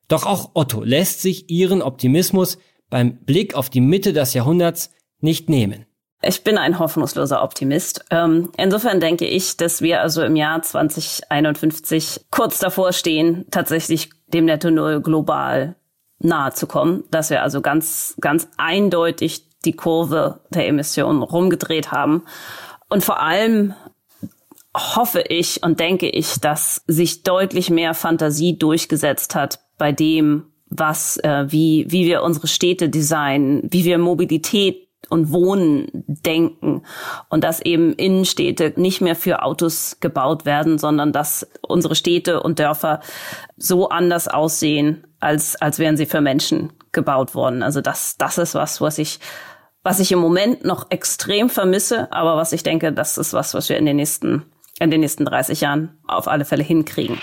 Doch 0.07 0.25
auch 0.25 0.51
Otto 0.53 0.83
lässt 0.83 1.21
sich 1.21 1.49
ihren 1.49 1.81
Optimismus 1.81 2.59
beim 2.89 3.17
Blick 3.25 3.55
auf 3.55 3.69
die 3.69 3.81
Mitte 3.81 4.13
des 4.13 4.33
Jahrhunderts 4.33 4.91
nicht 5.19 5.49
nehmen. 5.49 5.85
Ich 6.21 6.43
bin 6.43 6.57
ein 6.57 6.79
hoffnungsloser 6.79 7.43
Optimist. 7.43 8.05
Ähm, 8.09 8.51
insofern 8.57 8.99
denke 8.99 9.25
ich, 9.25 9.57
dass 9.57 9.81
wir 9.81 10.01
also 10.01 10.23
im 10.23 10.35
Jahr 10.35 10.61
2051 10.61 12.25
kurz 12.31 12.59
davor 12.59 12.93
stehen, 12.93 13.45
tatsächlich 13.51 14.09
dem 14.27 14.45
Netto 14.45 14.71
Null 14.71 15.01
global 15.01 15.75
nahe 16.19 16.53
zu 16.53 16.67
kommen, 16.67 17.03
dass 17.11 17.29
wir 17.29 17.43
also 17.43 17.61
ganz, 17.61 18.15
ganz 18.19 18.47
eindeutig 18.57 19.49
die 19.65 19.73
Kurve 19.73 20.39
der 20.49 20.67
Emissionen 20.67 21.21
rumgedreht 21.21 21.91
haben. 21.91 22.23
Und 22.89 23.03
vor 23.03 23.21
allem 23.21 23.73
hoffe 24.75 25.21
ich 25.21 25.63
und 25.63 25.79
denke 25.79 26.09
ich, 26.09 26.39
dass 26.39 26.83
sich 26.87 27.23
deutlich 27.23 27.69
mehr 27.69 27.93
Fantasie 27.93 28.57
durchgesetzt 28.57 29.35
hat 29.35 29.59
bei 29.77 29.91
dem, 29.91 30.45
was, 30.67 31.17
äh, 31.17 31.45
wie, 31.47 31.85
wie 31.89 32.05
wir 32.05 32.23
unsere 32.23 32.47
Städte 32.47 32.89
designen, 32.89 33.67
wie 33.71 33.85
wir 33.85 33.97
Mobilität 33.97 34.84
und 35.09 35.31
Wohnen 35.31 35.87
denken 36.07 36.83
und 37.29 37.43
dass 37.43 37.61
eben 37.61 37.93
Innenstädte 37.93 38.73
nicht 38.75 39.01
mehr 39.01 39.15
für 39.15 39.43
Autos 39.43 39.97
gebaut 39.99 40.45
werden, 40.45 40.77
sondern 40.77 41.11
dass 41.11 41.47
unsere 41.61 41.95
Städte 41.95 42.41
und 42.41 42.59
Dörfer 42.59 43.01
so 43.57 43.89
anders 43.89 44.27
aussehen, 44.27 45.05
als, 45.19 45.55
als 45.61 45.79
wären 45.79 45.97
sie 45.97 46.05
für 46.05 46.21
Menschen 46.21 46.73
gebaut 46.91 47.35
worden. 47.35 47.63
Also 47.63 47.81
das, 47.81 48.17
das 48.17 48.37
ist 48.37 48.55
was, 48.55 48.81
was 48.81 48.97
ich 48.97 49.19
was 49.85 49.99
ich 49.99 50.11
im 50.11 50.17
Moment 50.17 50.65
noch 50.65 50.89
extrem 50.89 51.47
vermisse, 51.47 52.11
aber 52.11 52.37
was 52.37 52.53
ich 52.53 52.63
denke, 52.63 52.91
das 52.91 53.19
ist 53.19 53.33
was, 53.33 53.53
was 53.53 53.69
wir 53.69 53.77
in 53.77 53.85
den 53.85 53.97
nächsten, 53.97 54.43
in 54.79 54.89
den 54.89 55.01
nächsten 55.01 55.25
30 55.25 55.61
Jahren 55.61 55.99
auf 56.07 56.27
alle 56.27 56.43
Fälle 56.43 56.63
hinkriegen. 56.63 57.19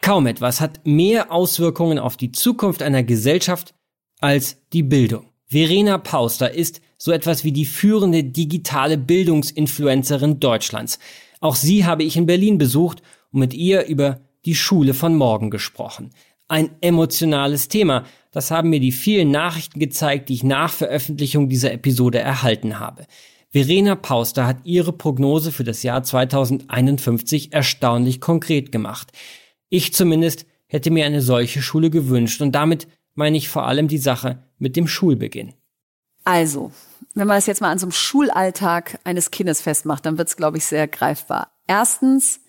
Kaum 0.00 0.26
etwas 0.26 0.62
hat 0.62 0.80
mehr 0.84 1.30
Auswirkungen 1.30 1.98
auf 1.98 2.16
die 2.16 2.32
Zukunft 2.32 2.82
einer 2.82 3.02
Gesellschaft 3.02 3.74
als 4.20 4.66
die 4.72 4.82
Bildung. 4.82 5.31
Verena 5.52 5.98
Pauster 5.98 6.54
ist 6.54 6.80
so 6.96 7.12
etwas 7.12 7.44
wie 7.44 7.52
die 7.52 7.66
führende 7.66 8.24
digitale 8.24 8.96
Bildungsinfluencerin 8.96 10.40
Deutschlands. 10.40 10.98
Auch 11.40 11.56
sie 11.56 11.84
habe 11.84 12.04
ich 12.04 12.16
in 12.16 12.24
Berlin 12.24 12.56
besucht 12.56 13.02
und 13.32 13.40
mit 13.40 13.52
ihr 13.52 13.84
über 13.84 14.20
die 14.46 14.54
Schule 14.54 14.94
von 14.94 15.14
morgen 15.14 15.50
gesprochen. 15.50 16.08
Ein 16.48 16.70
emotionales 16.80 17.68
Thema, 17.68 18.06
das 18.30 18.50
haben 18.50 18.70
mir 18.70 18.80
die 18.80 18.92
vielen 18.92 19.30
Nachrichten 19.30 19.78
gezeigt, 19.78 20.30
die 20.30 20.34
ich 20.34 20.42
nach 20.42 20.72
Veröffentlichung 20.72 21.50
dieser 21.50 21.70
Episode 21.72 22.18
erhalten 22.18 22.80
habe. 22.80 23.04
Verena 23.50 23.94
Pauster 23.94 24.46
hat 24.46 24.64
ihre 24.64 24.94
Prognose 24.94 25.52
für 25.52 25.64
das 25.64 25.82
Jahr 25.82 26.02
2051 26.02 27.52
erstaunlich 27.52 28.22
konkret 28.22 28.72
gemacht. 28.72 29.12
Ich 29.68 29.92
zumindest 29.92 30.46
hätte 30.66 30.90
mir 30.90 31.04
eine 31.04 31.20
solche 31.20 31.60
Schule 31.60 31.90
gewünscht 31.90 32.40
und 32.40 32.52
damit 32.52 32.88
meine 33.14 33.36
ich 33.36 33.50
vor 33.50 33.66
allem 33.66 33.88
die 33.88 33.98
Sache 33.98 34.38
mit 34.62 34.76
dem 34.76 34.86
Schulbeginn. 34.86 35.54
Also, 36.24 36.70
wenn 37.14 37.26
man 37.26 37.36
das 37.36 37.46
jetzt 37.46 37.60
mal 37.60 37.72
an 37.72 37.78
so 37.78 37.86
einem 37.86 37.92
Schulalltag 37.92 39.00
eines 39.02 39.32
Kindes 39.32 39.60
festmacht, 39.60 40.06
dann 40.06 40.18
wird 40.18 40.28
es, 40.28 40.36
glaube 40.36 40.58
ich, 40.58 40.64
sehr 40.64 40.86
greifbar. 40.86 41.50
Erstens 41.66 42.40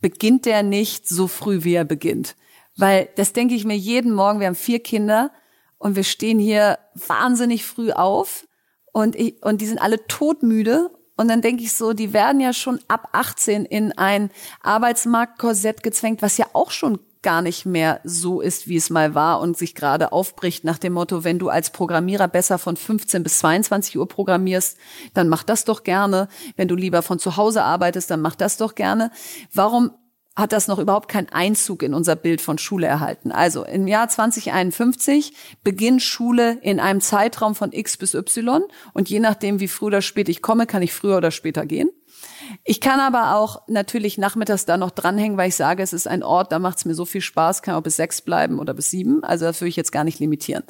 beginnt 0.00 0.46
der 0.46 0.64
nicht 0.64 1.08
so 1.08 1.28
früh, 1.28 1.62
wie 1.62 1.74
er 1.74 1.84
beginnt. 1.84 2.34
Weil 2.76 3.08
das 3.14 3.32
denke 3.32 3.54
ich 3.54 3.64
mir 3.64 3.76
jeden 3.76 4.12
Morgen, 4.12 4.40
wir 4.40 4.48
haben 4.48 4.56
vier 4.56 4.80
Kinder 4.80 5.30
und 5.78 5.94
wir 5.94 6.02
stehen 6.02 6.40
hier 6.40 6.78
wahnsinnig 6.94 7.64
früh 7.64 7.92
auf 7.92 8.48
und, 8.92 9.14
ich, 9.14 9.40
und 9.42 9.60
die 9.60 9.66
sind 9.66 9.80
alle 9.80 10.04
todmüde. 10.08 10.90
Und 11.16 11.28
dann 11.28 11.42
denke 11.42 11.62
ich 11.62 11.74
so, 11.74 11.92
die 11.92 12.12
werden 12.12 12.40
ja 12.40 12.52
schon 12.52 12.80
ab 12.88 13.10
18 13.12 13.64
in 13.64 13.92
ein 13.92 14.30
Arbeitsmarktkorsett 14.62 15.82
gezwängt, 15.84 16.22
was 16.22 16.36
ja 16.36 16.46
auch 16.52 16.72
schon 16.72 16.98
gar 17.22 17.42
nicht 17.42 17.66
mehr 17.66 18.00
so 18.04 18.40
ist, 18.40 18.68
wie 18.68 18.76
es 18.76 18.90
mal 18.90 19.14
war 19.14 19.40
und 19.40 19.56
sich 19.56 19.74
gerade 19.74 20.12
aufbricht 20.12 20.64
nach 20.64 20.78
dem 20.78 20.94
Motto, 20.94 21.24
wenn 21.24 21.38
du 21.38 21.48
als 21.48 21.70
Programmierer 21.70 22.28
besser 22.28 22.58
von 22.58 22.76
15 22.76 23.22
bis 23.22 23.38
22 23.40 23.98
Uhr 23.98 24.08
programmierst, 24.08 24.78
dann 25.14 25.28
mach 25.28 25.42
das 25.42 25.64
doch 25.64 25.82
gerne. 25.82 26.28
Wenn 26.56 26.68
du 26.68 26.74
lieber 26.74 27.02
von 27.02 27.18
zu 27.18 27.36
Hause 27.36 27.62
arbeitest, 27.62 28.10
dann 28.10 28.20
mach 28.20 28.34
das 28.34 28.56
doch 28.56 28.74
gerne. 28.74 29.10
Warum 29.52 29.92
hat 30.36 30.52
das 30.52 30.68
noch 30.68 30.78
überhaupt 30.78 31.08
keinen 31.08 31.28
Einzug 31.28 31.82
in 31.82 31.92
unser 31.92 32.16
Bild 32.16 32.40
von 32.40 32.56
Schule 32.56 32.86
erhalten. 32.86 33.32
Also 33.32 33.64
im 33.64 33.86
Jahr 33.86 34.08
2051 34.08 35.34
beginnt 35.62 36.02
Schule 36.02 36.58
in 36.62 36.80
einem 36.80 37.00
Zeitraum 37.00 37.54
von 37.54 37.72
X 37.72 37.96
bis 37.96 38.14
Y 38.14 38.62
und 38.92 39.10
je 39.10 39.20
nachdem, 39.20 39.60
wie 39.60 39.68
früh 39.68 39.86
oder 39.86 40.02
spät 40.02 40.28
ich 40.28 40.40
komme, 40.40 40.66
kann 40.66 40.82
ich 40.82 40.92
früher 40.92 41.18
oder 41.18 41.30
später 41.30 41.66
gehen. 41.66 41.90
Ich 42.64 42.80
kann 42.80 43.00
aber 43.00 43.36
auch 43.36 43.62
natürlich 43.68 44.18
nachmittags 44.18 44.64
da 44.64 44.76
noch 44.76 44.90
dranhängen, 44.90 45.36
weil 45.36 45.48
ich 45.48 45.56
sage, 45.56 45.82
es 45.82 45.92
ist 45.92 46.06
ein 46.06 46.22
Ort, 46.22 46.52
da 46.52 46.58
macht 46.58 46.78
es 46.78 46.84
mir 46.84 46.94
so 46.94 47.04
viel 47.04 47.20
Spaß, 47.20 47.62
kann 47.62 47.74
auch 47.74 47.82
bis 47.82 47.96
sechs 47.96 48.20
bleiben 48.20 48.58
oder 48.58 48.74
bis 48.74 48.90
sieben. 48.90 49.24
Also 49.24 49.46
das 49.46 49.60
würde 49.60 49.70
ich 49.70 49.76
jetzt 49.76 49.92
gar 49.92 50.04
nicht 50.04 50.18
limitieren. 50.18 50.64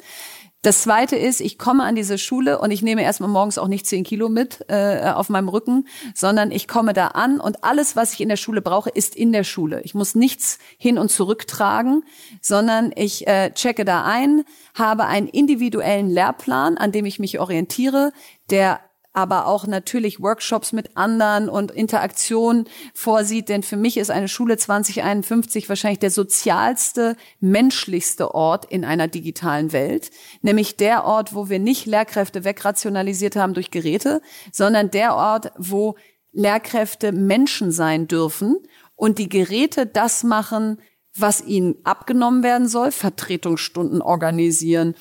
Das 0.63 0.83
zweite 0.83 1.15
ist, 1.15 1.41
ich 1.41 1.57
komme 1.57 1.83
an 1.83 1.95
diese 1.95 2.19
Schule 2.19 2.59
und 2.59 2.69
ich 2.69 2.83
nehme 2.83 3.01
erstmal 3.01 3.29
morgens 3.29 3.57
auch 3.57 3.67
nicht 3.67 3.87
zehn 3.87 4.03
Kilo 4.03 4.29
mit 4.29 4.63
äh, 4.67 5.11
auf 5.11 5.29
meinem 5.29 5.49
Rücken, 5.49 5.87
sondern 6.13 6.51
ich 6.51 6.67
komme 6.67 6.93
da 6.93 7.07
an 7.07 7.39
und 7.39 7.63
alles, 7.63 7.95
was 7.95 8.13
ich 8.13 8.21
in 8.21 8.29
der 8.29 8.35
Schule 8.35 8.61
brauche, 8.61 8.91
ist 8.91 9.15
in 9.15 9.31
der 9.31 9.43
Schule. 9.43 9.81
Ich 9.81 9.95
muss 9.95 10.13
nichts 10.13 10.59
hin 10.77 10.99
und 10.99 11.09
zurück 11.09 11.47
tragen, 11.47 12.03
sondern 12.41 12.91
ich 12.95 13.25
äh, 13.25 13.51
checke 13.55 13.85
da 13.85 14.05
ein, 14.05 14.43
habe 14.75 15.05
einen 15.05 15.27
individuellen 15.27 16.11
Lehrplan, 16.11 16.77
an 16.77 16.91
dem 16.91 17.05
ich 17.05 17.17
mich 17.17 17.39
orientiere, 17.39 18.11
der 18.51 18.81
aber 19.13 19.47
auch 19.47 19.67
natürlich 19.67 20.21
Workshops 20.21 20.71
mit 20.71 20.95
anderen 20.95 21.49
und 21.49 21.71
Interaktion 21.71 22.65
vorsieht. 22.93 23.49
Denn 23.49 23.63
für 23.63 23.75
mich 23.75 23.97
ist 23.97 24.09
eine 24.09 24.27
Schule 24.27 24.57
2051 24.57 25.67
wahrscheinlich 25.67 25.99
der 25.99 26.11
sozialste, 26.11 27.17
menschlichste 27.39 28.33
Ort 28.33 28.65
in 28.65 28.85
einer 28.85 29.07
digitalen 29.07 29.73
Welt. 29.73 30.11
Nämlich 30.41 30.77
der 30.77 31.03
Ort, 31.03 31.35
wo 31.35 31.49
wir 31.49 31.59
nicht 31.59 31.85
Lehrkräfte 31.85 32.43
wegrationalisiert 32.43 33.35
haben 33.35 33.53
durch 33.53 33.71
Geräte, 33.71 34.21
sondern 34.51 34.91
der 34.91 35.15
Ort, 35.15 35.51
wo 35.57 35.95
Lehrkräfte 36.31 37.11
Menschen 37.11 37.71
sein 37.71 38.07
dürfen 38.07 38.55
und 38.95 39.17
die 39.19 39.29
Geräte 39.29 39.85
das 39.85 40.23
machen, 40.23 40.77
was 41.13 41.43
ihnen 41.43 41.75
abgenommen 41.83 42.43
werden 42.43 42.69
soll, 42.69 42.91
Vertretungsstunden 42.91 44.01
organisieren, 44.01 44.95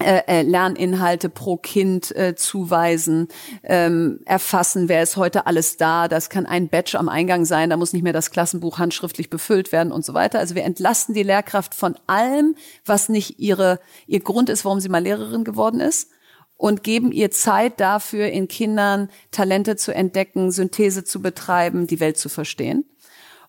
äh, 0.00 0.22
äh, 0.26 0.42
Lerninhalte 0.42 1.28
pro 1.28 1.56
Kind 1.56 2.14
äh, 2.16 2.34
zuweisen, 2.34 3.28
ähm, 3.62 4.20
erfassen, 4.24 4.88
wer 4.88 5.02
ist 5.02 5.16
heute 5.16 5.46
alles 5.46 5.76
da. 5.76 6.08
Das 6.08 6.30
kann 6.30 6.46
ein 6.46 6.68
Badge 6.68 6.98
am 6.98 7.08
Eingang 7.08 7.44
sein, 7.44 7.70
da 7.70 7.76
muss 7.76 7.92
nicht 7.92 8.02
mehr 8.02 8.12
das 8.12 8.30
Klassenbuch 8.30 8.78
handschriftlich 8.78 9.30
befüllt 9.30 9.72
werden 9.72 9.92
und 9.92 10.04
so 10.04 10.14
weiter. 10.14 10.38
Also 10.38 10.54
wir 10.54 10.64
entlasten 10.64 11.14
die 11.14 11.22
Lehrkraft 11.22 11.74
von 11.74 11.96
allem, 12.06 12.54
was 12.84 13.08
nicht 13.08 13.38
ihre, 13.38 13.80
ihr 14.06 14.20
Grund 14.20 14.48
ist, 14.48 14.64
warum 14.64 14.80
sie 14.80 14.88
mal 14.88 15.02
Lehrerin 15.02 15.44
geworden 15.44 15.80
ist 15.80 16.10
und 16.56 16.82
geben 16.84 17.10
ihr 17.10 17.30
Zeit 17.30 17.80
dafür, 17.80 18.28
in 18.28 18.46
Kindern 18.46 19.08
Talente 19.30 19.76
zu 19.76 19.94
entdecken, 19.94 20.52
Synthese 20.52 21.04
zu 21.04 21.22
betreiben, 21.22 21.86
die 21.86 22.00
Welt 22.00 22.18
zu 22.18 22.28
verstehen. 22.28 22.84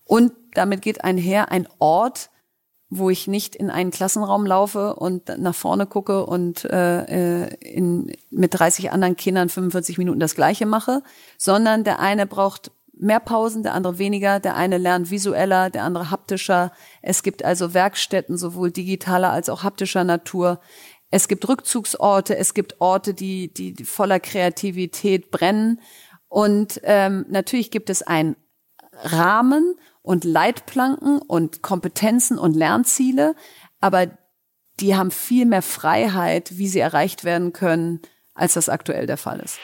Und 0.05 0.31
damit 0.53 0.81
geht 0.81 1.03
einher 1.03 1.51
ein 1.51 1.67
Ort, 1.79 2.30
wo 2.93 3.09
ich 3.09 3.27
nicht 3.27 3.55
in 3.55 3.71
einen 3.71 3.89
Klassenraum 3.89 4.45
laufe 4.45 4.95
und 4.95 5.29
nach 5.39 5.55
vorne 5.55 5.87
gucke 5.87 6.25
und 6.25 6.65
äh, 6.65 7.45
äh 7.45 7.55
in, 7.61 8.11
mit 8.29 8.53
30 8.53 8.91
anderen 8.91 9.15
Kindern 9.15 9.47
45 9.47 9.97
Minuten 9.97 10.19
das 10.19 10.35
Gleiche 10.35 10.65
mache, 10.65 11.01
sondern 11.37 11.85
der 11.85 11.99
eine 11.99 12.27
braucht 12.27 12.71
mehr 12.93 13.21
Pausen, 13.21 13.63
der 13.63 13.73
andere 13.73 13.97
weniger, 13.97 14.41
der 14.41 14.55
eine 14.57 14.77
lernt 14.77 15.09
visueller, 15.09 15.69
der 15.69 15.85
andere 15.85 16.11
haptischer. 16.11 16.73
Es 17.01 17.23
gibt 17.23 17.45
also 17.45 17.73
Werkstätten 17.73 18.37
sowohl 18.37 18.71
digitaler 18.71 19.31
als 19.31 19.49
auch 19.49 19.63
haptischer 19.63 20.03
Natur. 20.03 20.59
Es 21.09 21.29
gibt 21.29 21.47
Rückzugsorte, 21.47 22.37
es 22.37 22.53
gibt 22.53 22.81
Orte, 22.81 23.13
die, 23.13 23.53
die, 23.53 23.73
die 23.73 23.85
voller 23.85 24.19
Kreativität 24.19 25.31
brennen. 25.31 25.79
Und 26.27 26.81
ähm, 26.83 27.25
natürlich 27.29 27.71
gibt 27.71 27.89
es 27.89 28.03
einen 28.03 28.35
Rahmen 28.91 29.75
und 30.01 30.23
Leitplanken 30.23 31.19
und 31.19 31.61
Kompetenzen 31.61 32.37
und 32.37 32.55
Lernziele, 32.55 33.35
aber 33.79 34.07
die 34.79 34.95
haben 34.95 35.11
viel 35.11 35.45
mehr 35.45 35.61
Freiheit, 35.61 36.57
wie 36.57 36.67
sie 36.67 36.79
erreicht 36.79 37.23
werden 37.23 37.53
können, 37.53 38.01
als 38.33 38.53
das 38.53 38.69
aktuell 38.69 39.05
der 39.05 39.17
Fall 39.17 39.39
ist. 39.39 39.59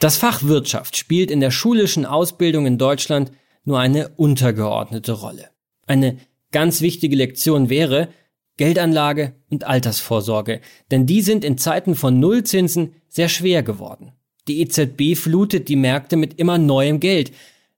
Das 0.00 0.16
Fach 0.16 0.42
Wirtschaft 0.42 0.96
spielt 0.96 1.30
in 1.30 1.40
der 1.40 1.50
schulischen 1.50 2.06
Ausbildung 2.06 2.66
in 2.66 2.78
Deutschland 2.78 3.32
nur 3.64 3.80
eine 3.80 4.10
untergeordnete 4.10 5.12
Rolle. 5.12 5.50
Eine 5.86 6.18
ganz 6.52 6.80
wichtige 6.80 7.16
Lektion 7.16 7.68
wäre 7.68 8.08
Geldanlage 8.56 9.34
und 9.50 9.64
Altersvorsorge, 9.64 10.60
denn 10.90 11.06
die 11.06 11.20
sind 11.20 11.44
in 11.44 11.58
Zeiten 11.58 11.94
von 11.94 12.18
Nullzinsen 12.18 12.94
sehr 13.08 13.28
schwer 13.28 13.62
geworden. 13.62 14.12
Die 14.48 14.60
EZB 14.60 15.16
flutet 15.16 15.68
die 15.68 15.76
Märkte 15.76 16.16
mit 16.16 16.38
immer 16.38 16.56
neuem 16.56 17.00
Geld, 17.00 17.32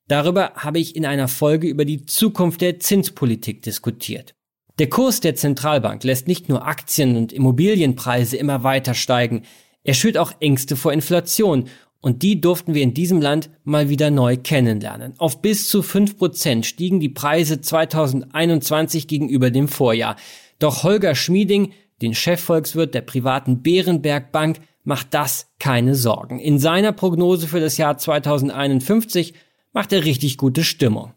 Darüber 0.08 0.52
habe 0.56 0.78
ich 0.78 0.96
in 0.96 1.06
einer 1.06 1.28
Folge 1.28 1.68
über 1.68 1.84
die 1.84 2.06
Zukunft 2.06 2.60
der 2.60 2.80
Zinspolitik 2.80 3.62
diskutiert. 3.62 4.34
Der 4.78 4.88
Kurs 4.88 5.20
der 5.20 5.34
Zentralbank 5.34 6.04
lässt 6.04 6.28
nicht 6.28 6.48
nur 6.48 6.66
Aktien 6.66 7.16
und 7.16 7.32
Immobilienpreise 7.32 8.36
immer 8.36 8.62
weiter 8.62 8.94
steigen, 8.94 9.42
er 9.84 9.94
schürt 9.94 10.18
auch 10.18 10.32
Ängste 10.40 10.76
vor 10.76 10.92
Inflation 10.92 11.64
und 12.00 12.22
die 12.22 12.40
durften 12.40 12.74
wir 12.74 12.82
in 12.82 12.94
diesem 12.94 13.20
Land 13.20 13.50
mal 13.64 13.88
wieder 13.88 14.10
neu 14.10 14.36
kennenlernen. 14.36 15.14
Auf 15.18 15.40
bis 15.40 15.68
zu 15.68 15.82
fünf 15.82 16.18
Prozent 16.18 16.66
stiegen 16.66 17.00
die 17.00 17.08
Preise 17.08 17.60
2021 17.60 19.08
gegenüber 19.08 19.50
dem 19.50 19.66
Vorjahr. 19.66 20.16
Doch 20.58 20.82
Holger 20.84 21.14
Schmieding, 21.14 21.72
den 22.02 22.14
Chefvolkswirt 22.14 22.94
der 22.94 23.00
privaten 23.00 23.62
Bärenberg 23.62 24.30
Bank, 24.30 24.60
macht 24.84 25.12
das 25.12 25.48
keine 25.58 25.94
Sorgen. 25.94 26.38
In 26.38 26.58
seiner 26.58 26.92
Prognose 26.92 27.48
für 27.48 27.60
das 27.60 27.78
Jahr 27.78 27.98
2051 27.98 29.34
macht 29.72 29.92
er 29.92 30.04
richtig 30.04 30.36
gute 30.36 30.64
Stimmung. 30.64 31.14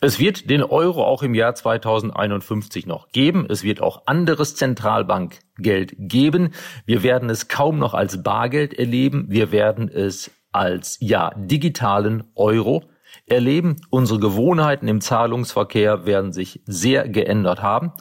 Es 0.00 0.20
wird 0.20 0.48
den 0.48 0.62
Euro 0.62 1.04
auch 1.04 1.22
im 1.22 1.34
Jahr 1.34 1.54
2051 1.54 2.86
noch 2.86 3.08
geben. 3.08 3.46
Es 3.48 3.64
wird 3.64 3.80
auch 3.80 4.02
anderes 4.06 4.54
Zentralbankgeld 4.54 5.94
geben. 5.98 6.52
Wir 6.84 7.02
werden 7.02 7.30
es 7.30 7.48
kaum 7.48 7.78
noch 7.78 7.94
als 7.94 8.22
Bargeld 8.22 8.74
erleben. 8.74 9.26
Wir 9.28 9.50
werden 9.50 9.88
es 9.88 10.30
als, 10.52 10.98
ja, 11.00 11.32
digitalen 11.36 12.24
Euro 12.34 12.84
erleben. 13.26 13.76
Unsere 13.90 14.20
Gewohnheiten 14.20 14.88
im 14.88 15.00
Zahlungsverkehr 15.00 16.06
werden 16.06 16.32
sich 16.32 16.62
sehr 16.66 17.08
geändert 17.08 17.60
haben. 17.60 17.92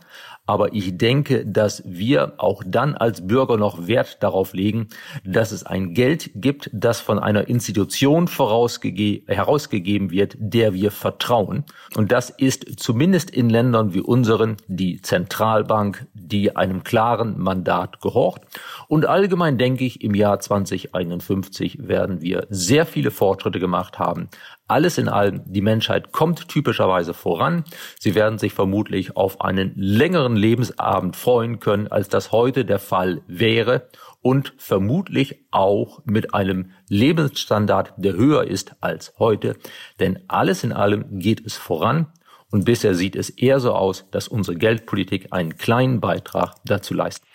Aber 0.46 0.74
ich 0.74 0.98
denke, 0.98 1.46
dass 1.46 1.82
wir 1.86 2.34
auch 2.38 2.64
dann 2.66 2.96
als 2.96 3.26
Bürger 3.26 3.58
noch 3.58 3.88
Wert 3.88 4.22
darauf 4.22 4.54
legen, 4.54 4.90
dass 5.24 5.52
es 5.52 5.66
ein 5.66 5.94
Geld 5.94 6.32
gibt, 6.36 6.70
das 6.72 7.00
von 7.00 7.18
einer 7.18 7.48
Institution 7.48 8.28
herausgegeben 8.28 10.12
wird, 10.12 10.36
der 10.38 10.74
wir 10.74 10.92
vertrauen. 10.92 11.66
Und 11.96 12.12
das 12.12 12.30
ist 12.30 12.80
zumindest 12.80 13.32
in 13.32 13.50
Ländern 13.50 13.94
wie 13.94 14.02
unseren 14.02 14.58
die 14.68 15.02
Zentralbank, 15.02 16.06
die 16.14 16.56
einem 16.56 16.84
klaren 16.84 17.40
Mandat 17.40 18.00
gehorcht. 18.02 18.42
Und 18.88 19.06
allgemein 19.06 19.58
denke 19.58 19.84
ich, 19.84 20.04
im 20.04 20.14
Jahr 20.14 20.40
2051 20.40 21.88
werden 21.88 22.22
wir 22.22 22.46
sehr 22.50 22.86
viele 22.86 23.10
Fortschritte 23.10 23.60
gemacht 23.60 23.98
haben. 23.98 24.30
Alles 24.68 24.98
in 24.98 25.10
allem, 25.10 25.42
die 25.46 25.62
Menschheit 25.62 26.12
kommt 26.12 26.48
typischerweise 26.48 27.14
voran. 27.14 27.66
Sie 28.00 28.16
werden 28.16 28.40
sich 28.40 28.54
vermutlich 28.54 29.16
auf 29.16 29.42
einen 29.42 29.74
längeren 29.76 30.35
besseren 30.36 30.38
Lebensabend 30.38 31.16
freuen 31.16 31.60
können, 31.60 31.88
als 31.88 32.10
das 32.10 32.32
heute 32.32 32.66
der 32.66 32.80
Fall 32.80 33.22
wäre 33.28 33.90
und 34.22 34.54
vermutlich 34.58 35.46
auch 35.52 36.02
mit 36.06 36.34
einem 36.34 36.72
Lebensstandard, 36.90 37.94
der 37.98 38.14
höher 38.14 38.46
ist 38.46 38.76
als 38.82 39.14
heute. 39.18 39.56
Denn 40.00 40.20
alles 40.28 40.64
in 40.64 40.74
allem 40.74 41.20
geht 41.20 41.46
es 41.46 41.56
voran 41.56 42.08
und 42.52 42.66
bisher 42.66 42.96
sieht 42.96 43.16
es 43.16 43.30
eher 43.30 43.60
so 43.60 43.74
aus, 43.74 44.06
dass 44.12 44.28
unsere 44.28 44.58
Geldpolitik 44.58 45.28
einen 45.32 45.58
kleinen 45.58 46.00
Beitrag 46.00 46.56
dazu 46.66 46.94
leistet. 46.94 47.28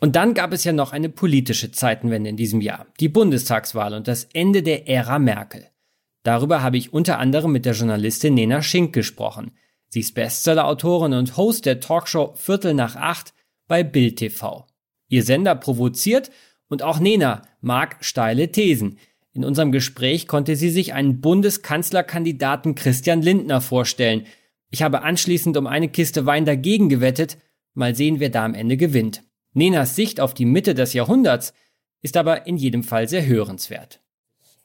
Und 0.00 0.16
dann 0.16 0.34
gab 0.34 0.52
es 0.52 0.64
ja 0.64 0.72
noch 0.72 0.92
eine 0.92 1.08
politische 1.08 1.70
Zeitenwende 1.70 2.30
in 2.30 2.36
diesem 2.36 2.60
Jahr, 2.60 2.86
die 2.98 3.08
Bundestagswahl 3.08 3.94
und 3.94 4.08
das 4.08 4.24
Ende 4.32 4.62
der 4.62 4.88
Ära 4.88 5.20
Merkel. 5.20 5.68
Darüber 6.24 6.62
habe 6.62 6.76
ich 6.76 6.92
unter 6.92 7.18
anderem 7.18 7.52
mit 7.52 7.66
der 7.66 7.74
Journalistin 7.74 8.34
Nena 8.34 8.62
Schink 8.62 8.92
gesprochen. 8.92 9.52
Sie 9.92 10.00
ist 10.00 10.14
Bestsellerautorin 10.14 11.12
und 11.12 11.36
Host 11.36 11.66
der 11.66 11.78
Talkshow 11.78 12.32
Viertel 12.34 12.72
nach 12.72 12.96
acht 12.96 13.34
bei 13.68 13.82
Bild 13.82 14.16
TV. 14.16 14.66
Ihr 15.08 15.22
Sender 15.22 15.54
provoziert 15.54 16.30
und 16.68 16.82
auch 16.82 16.98
Nena 16.98 17.42
mag 17.60 17.98
steile 18.00 18.50
Thesen. 18.50 18.98
In 19.34 19.44
unserem 19.44 19.70
Gespräch 19.70 20.26
konnte 20.26 20.56
sie 20.56 20.70
sich 20.70 20.94
einen 20.94 21.20
Bundeskanzlerkandidaten 21.20 22.74
Christian 22.74 23.20
Lindner 23.20 23.60
vorstellen. 23.60 24.26
Ich 24.70 24.80
habe 24.80 25.02
anschließend 25.02 25.58
um 25.58 25.66
eine 25.66 25.90
Kiste 25.90 26.24
Wein 26.24 26.46
dagegen 26.46 26.88
gewettet. 26.88 27.36
Mal 27.74 27.94
sehen, 27.94 28.18
wer 28.18 28.30
da 28.30 28.46
am 28.46 28.54
Ende 28.54 28.78
gewinnt. 28.78 29.22
Nenas 29.52 29.94
Sicht 29.94 30.20
auf 30.20 30.32
die 30.32 30.46
Mitte 30.46 30.72
des 30.72 30.94
Jahrhunderts 30.94 31.52
ist 32.00 32.16
aber 32.16 32.46
in 32.46 32.56
jedem 32.56 32.82
Fall 32.82 33.10
sehr 33.10 33.26
hörenswert. 33.26 34.00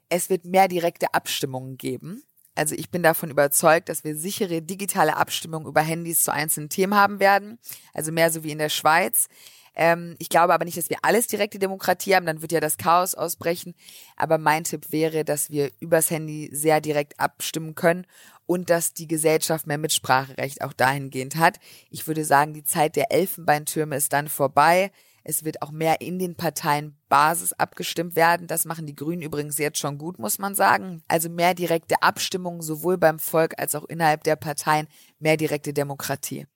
Es 0.08 0.30
wird 0.30 0.46
mehr 0.46 0.70
direkte 0.70 1.14
Abstimmungen 1.14 1.78
geben. 1.78 2.24
Also 2.58 2.76
ich 2.76 2.90
bin 2.90 3.04
davon 3.04 3.30
überzeugt, 3.30 3.90
dass 3.90 4.04
wir 4.04 4.16
sichere 4.16 4.62
digitale 4.62 5.16
Abstimmungen 5.16 5.68
über 5.68 5.82
Handys 5.82 6.24
zu 6.24 6.34
einzelnen 6.34 6.70
Themen 6.70 6.96
haben 6.96 7.20
werden. 7.20 7.60
Also 7.94 8.12
mehr 8.12 8.32
so 8.32 8.44
wie 8.44 8.52
in 8.52 8.58
der 8.58 8.70
Schweiz. 8.70 9.28
Ähm, 9.76 10.16
ich 10.18 10.30
glaube 10.30 10.56
aber 10.56 10.66
nicht, 10.66 10.78
dass 10.78 10.90
wir 10.90 10.98
alles 11.04 11.28
direkte 11.28 11.60
Demokratie 11.60 12.16
haben, 12.16 12.26
dann 12.26 12.42
wird 12.42 12.52
ja 12.52 12.60
das 12.60 12.78
Chaos 12.78 13.14
ausbrechen. 13.14 13.76
Aber 14.16 14.40
mein 14.40 14.64
Tipp 14.64 14.92
wäre, 14.92 15.24
dass 15.24 15.52
wir 15.52 15.70
übers 15.80 16.10
Handy 16.10 16.50
sehr 16.52 16.82
direkt 16.82 17.20
abstimmen 17.20 17.76
können 17.76 18.08
und 18.48 18.72
dass 18.72 18.94
die 18.94 19.08
Gesellschaft 19.08 19.68
mehr 19.68 19.78
Mitspracherecht 19.78 20.64
auch 20.64 20.74
dahingehend 20.74 21.36
hat. 21.36 21.60
Ich 21.92 22.08
würde 22.08 22.26
sagen, 22.26 22.54
die 22.54 22.64
Zeit 22.64 22.96
der 22.96 23.12
Elfenbeintürme 23.12 23.96
ist 23.96 24.14
dann 24.14 24.30
vorbei. 24.30 24.92
Es 25.30 25.44
wird 25.44 25.62
auch 25.62 25.72
mehr 25.72 26.00
in 26.00 26.20
den 26.20 26.36
Parteien 26.36 26.96
Basis 27.10 27.52
abgestimmt 27.52 28.16
werden. 28.16 28.48
Das 28.48 28.64
machen 28.64 28.86
die 28.86 28.96
Grünen 28.96 29.22
übrigens 29.22 29.58
jetzt 29.58 29.78
schon 29.78 29.98
gut, 29.98 30.20
muss 30.20 30.40
man 30.40 30.56
sagen. 30.56 31.04
Also 31.10 31.30
mehr 31.30 31.54
direkte 31.54 32.02
Abstimmung 32.02 32.62
sowohl 32.62 32.98
beim 32.98 33.20
Volk 33.20 33.56
als 33.58 33.76
auch 33.76 33.84
innerhalb 33.84 34.24
der 34.24 34.38
Parteien, 34.38 34.88
mehr 35.20 35.36
direkte 35.36 35.74
Demokratie. 35.74 36.48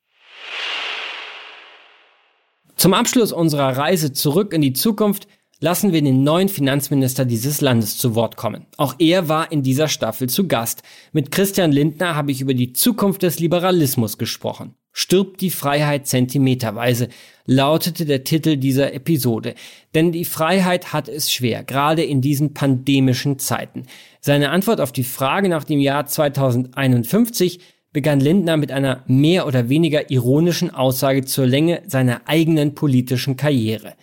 Zum 2.77 2.93
Abschluss 2.93 3.33
unserer 3.33 3.75
Reise 3.75 4.13
zurück 4.13 4.53
in 4.53 4.61
die 4.61 4.71
Zukunft 4.71 5.27
lassen 5.59 5.91
wir 5.91 6.01
den 6.01 6.23
neuen 6.23 6.47
Finanzminister 6.47 7.25
dieses 7.25 7.59
Landes 7.59 7.97
zu 7.97 8.15
Wort 8.15 8.37
kommen. 8.37 8.67
Auch 8.77 8.95
er 8.99 9.27
war 9.27 9.51
in 9.51 9.63
dieser 9.63 9.89
Staffel 9.89 10.29
zu 10.29 10.47
Gast. 10.47 10.81
Mit 11.11 11.29
Christian 11.29 11.73
Lindner 11.73 12.15
habe 12.15 12.31
ich 12.31 12.39
über 12.39 12.53
die 12.53 12.71
Zukunft 12.71 13.23
des 13.23 13.37
Liberalismus 13.37 14.17
gesprochen. 14.17 14.75
Stirbt 14.93 15.41
die 15.41 15.51
Freiheit 15.51 16.07
zentimeterweise, 16.07 17.07
lautete 17.45 18.05
der 18.05 18.23
Titel 18.23 18.57
dieser 18.57 18.93
Episode. 18.93 19.55
Denn 19.95 20.11
die 20.11 20.25
Freiheit 20.25 20.91
hat 20.91 21.07
es 21.07 21.31
schwer, 21.31 21.63
gerade 21.63 22.03
in 22.03 22.21
diesen 22.21 22.53
pandemischen 22.53 23.39
Zeiten. 23.39 23.83
Seine 24.19 24.49
Antwort 24.51 24.81
auf 24.81 24.91
die 24.91 25.03
Frage 25.03 25.47
nach 25.49 25.63
dem 25.63 25.79
Jahr 25.79 26.05
2051 26.05 27.59
begann 27.93 28.19
Lindner 28.19 28.57
mit 28.57 28.71
einer 28.71 29.03
mehr 29.07 29.47
oder 29.47 29.69
weniger 29.69 30.09
ironischen 30.09 30.71
Aussage 30.71 31.25
zur 31.25 31.45
Länge 31.45 31.83
seiner 31.87 32.21
eigenen 32.25 32.75
politischen 32.75 33.37
Karriere. 33.37 33.93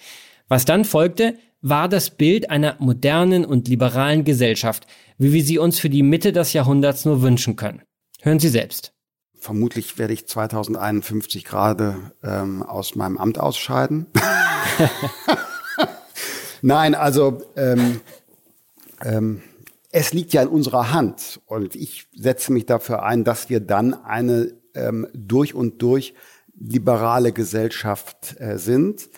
Was 0.49 0.65
dann 0.65 0.85
folgte, 0.85 1.35
war 1.61 1.89
das 1.89 2.11
Bild 2.11 2.51
einer 2.51 2.77
modernen 2.79 3.45
und 3.45 3.69
liberalen 3.69 4.25
Gesellschaft, 4.25 4.87
wie 5.19 5.33
wir 5.33 5.43
sie 5.43 5.59
uns 5.59 5.79
für 5.79 5.91
die 5.91 6.03
Mitte 6.03 6.33
des 6.33 6.53
Jahrhunderts 6.53 7.05
nur 7.05 7.23
wünschen 7.23 7.57
können. 7.57 7.83
Hören 8.23 8.39
Sie 8.39 8.49
selbst. 8.49 8.93
Vermutlich 9.41 9.99
werde 9.99 10.13
ich 10.13 10.27
2051 10.27 11.45
gerade 11.45 11.97
ähm, 12.23 12.63
aus 12.63 12.95
meinem 12.95 13.19
Amt 13.19 13.39
ausscheiden. 13.39 14.07
Nein, 16.63 16.95
also 16.95 17.43
ähm, 17.57 18.01
ähm, 19.05 19.43
es 19.91 20.13
liegt 20.13 20.33
ja 20.33 20.43
in 20.43 20.49
unserer 20.49 20.93
Hand 20.93 21.41
und 21.47 21.77
ich 21.77 22.09
setze 22.15 22.53
mich 22.53 22.67
dafür 22.67 23.05
ein, 23.05 23.25
dass 23.25 23.49
wir 23.49 23.61
dann 23.61 23.95
eine 23.95 24.53
ähm, 24.75 25.07
durch 25.15 25.55
und 25.55 25.81
durch 25.83 26.15
liberale 26.59 27.33
Gesellschaft 27.33 28.41
äh, 28.41 28.59
sind 28.59 29.09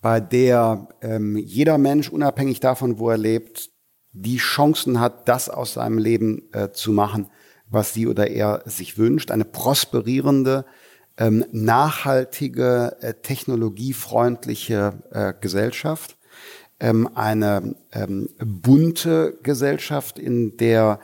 bei 0.00 0.20
der 0.20 0.88
ähm, 1.02 1.36
jeder 1.36 1.78
Mensch, 1.78 2.10
unabhängig 2.10 2.60
davon, 2.60 2.98
wo 2.98 3.10
er 3.10 3.18
lebt, 3.18 3.70
die 4.12 4.38
Chancen 4.38 5.00
hat, 5.00 5.28
das 5.28 5.48
aus 5.48 5.74
seinem 5.74 5.98
Leben 5.98 6.48
äh, 6.52 6.70
zu 6.72 6.92
machen, 6.92 7.30
was 7.70 7.94
sie 7.94 8.06
oder 8.06 8.28
er 8.28 8.62
sich 8.66 8.98
wünscht. 8.98 9.30
Eine 9.30 9.44
prosperierende, 9.44 10.64
ähm, 11.16 11.44
nachhaltige, 11.52 12.96
äh, 13.00 13.14
technologiefreundliche 13.14 15.02
äh, 15.10 15.34
Gesellschaft. 15.40 16.16
Ähm, 16.78 17.08
eine 17.14 17.76
ähm, 17.92 18.28
bunte 18.38 19.38
Gesellschaft, 19.42 20.18
in 20.18 20.56
der 20.56 21.00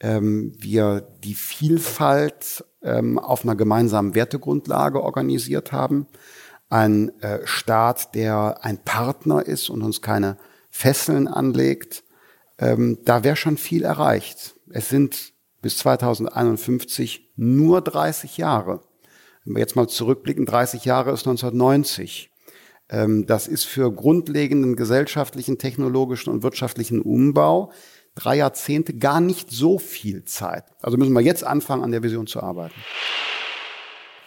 ähm, 0.00 0.52
wir 0.58 1.08
die 1.22 1.34
Vielfalt 1.34 2.64
ähm, 2.82 3.18
auf 3.18 3.44
einer 3.44 3.56
gemeinsamen 3.56 4.14
Wertegrundlage 4.14 5.02
organisiert 5.02 5.72
haben 5.72 6.06
ein 6.74 7.12
äh, 7.20 7.46
Staat, 7.46 8.16
der 8.16 8.64
ein 8.64 8.78
Partner 8.78 9.46
ist 9.46 9.70
und 9.70 9.82
uns 9.82 10.02
keine 10.02 10.36
Fesseln 10.70 11.28
anlegt, 11.28 12.02
ähm, 12.58 12.98
da 13.04 13.22
wäre 13.22 13.36
schon 13.36 13.56
viel 13.56 13.84
erreicht. 13.84 14.56
Es 14.70 14.88
sind 14.88 15.33
bis 15.64 15.78
2051 15.78 17.30
nur 17.36 17.80
30 17.80 18.36
Jahre. 18.36 18.82
Wenn 19.44 19.54
wir 19.54 19.60
jetzt 19.60 19.76
mal 19.76 19.88
zurückblicken, 19.88 20.44
30 20.44 20.84
Jahre 20.84 21.10
ist 21.10 21.26
1990. 21.26 22.30
Ähm, 22.90 23.24
das 23.24 23.48
ist 23.48 23.64
für 23.64 23.90
grundlegenden 23.90 24.76
gesellschaftlichen, 24.76 25.56
technologischen 25.56 26.28
und 26.28 26.42
wirtschaftlichen 26.42 27.00
Umbau 27.00 27.72
drei 28.14 28.36
Jahrzehnte 28.36 28.92
gar 28.92 29.22
nicht 29.22 29.50
so 29.50 29.78
viel 29.78 30.24
Zeit. 30.24 30.64
Also 30.82 30.98
müssen 30.98 31.14
wir 31.14 31.22
jetzt 31.22 31.44
anfangen, 31.44 31.82
an 31.82 31.92
der 31.92 32.02
Vision 32.02 32.26
zu 32.26 32.42
arbeiten. 32.42 32.74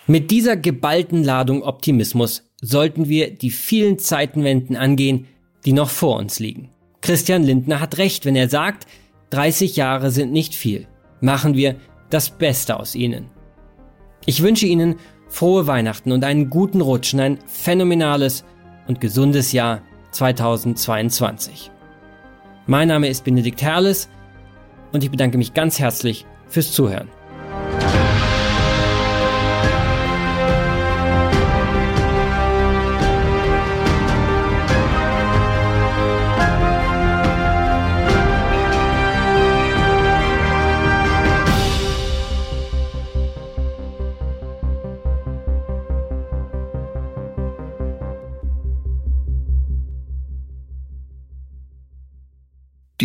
Mit 0.08 0.32
dieser 0.32 0.58
geballten 0.58 1.24
Ladung 1.24 1.62
Optimismus 1.62 2.50
sollten 2.62 3.10
wir 3.10 3.30
die 3.30 3.52
vielen 3.52 4.00
Zeitenwenden 4.00 4.76
angehen, 4.76 5.28
die 5.66 5.74
noch 5.74 5.92
vor 5.92 6.18
uns 6.18 6.40
liegen. 6.40 6.72
Christian 7.02 7.44
Lindner 7.44 7.80
hat 7.80 8.00
recht, 8.00 8.26
wenn 8.26 8.36
er 8.36 8.50
sagt, 8.50 8.88
30 9.30 9.76
Jahre 9.76 10.10
sind 10.10 10.32
nicht 10.32 10.56
viel. 10.56 10.88
Machen 11.22 11.56
wir 11.56 11.76
das 12.10 12.30
Beste 12.30 12.80
aus 12.80 12.96
ihnen. 12.96 13.30
Ich 14.26 14.44
wünsche 14.44 14.66
Ihnen 14.66 14.96
frohe 15.30 15.68
Weihnachten 15.68 16.12
und 16.12 16.24
einen 16.24 16.50
guten 16.50 16.82
Rutsch 16.82 17.14
in 17.14 17.20
ein 17.20 17.40
phänomenales 17.48 18.46
und 18.88 19.02
gesundes 19.02 19.52
Jahr 19.52 19.82
2022. 20.12 21.72
Mein 22.66 22.88
Name 22.88 23.08
ist 23.08 23.24
Benedikt 23.24 23.62
Herles 23.62 24.10
und 24.92 25.04
ich 25.04 25.12
bedanke 25.12 25.38
mich 25.38 25.54
ganz 25.54 25.80
herzlich 25.80 26.26
fürs 26.48 26.72
Zuhören. 26.72 27.10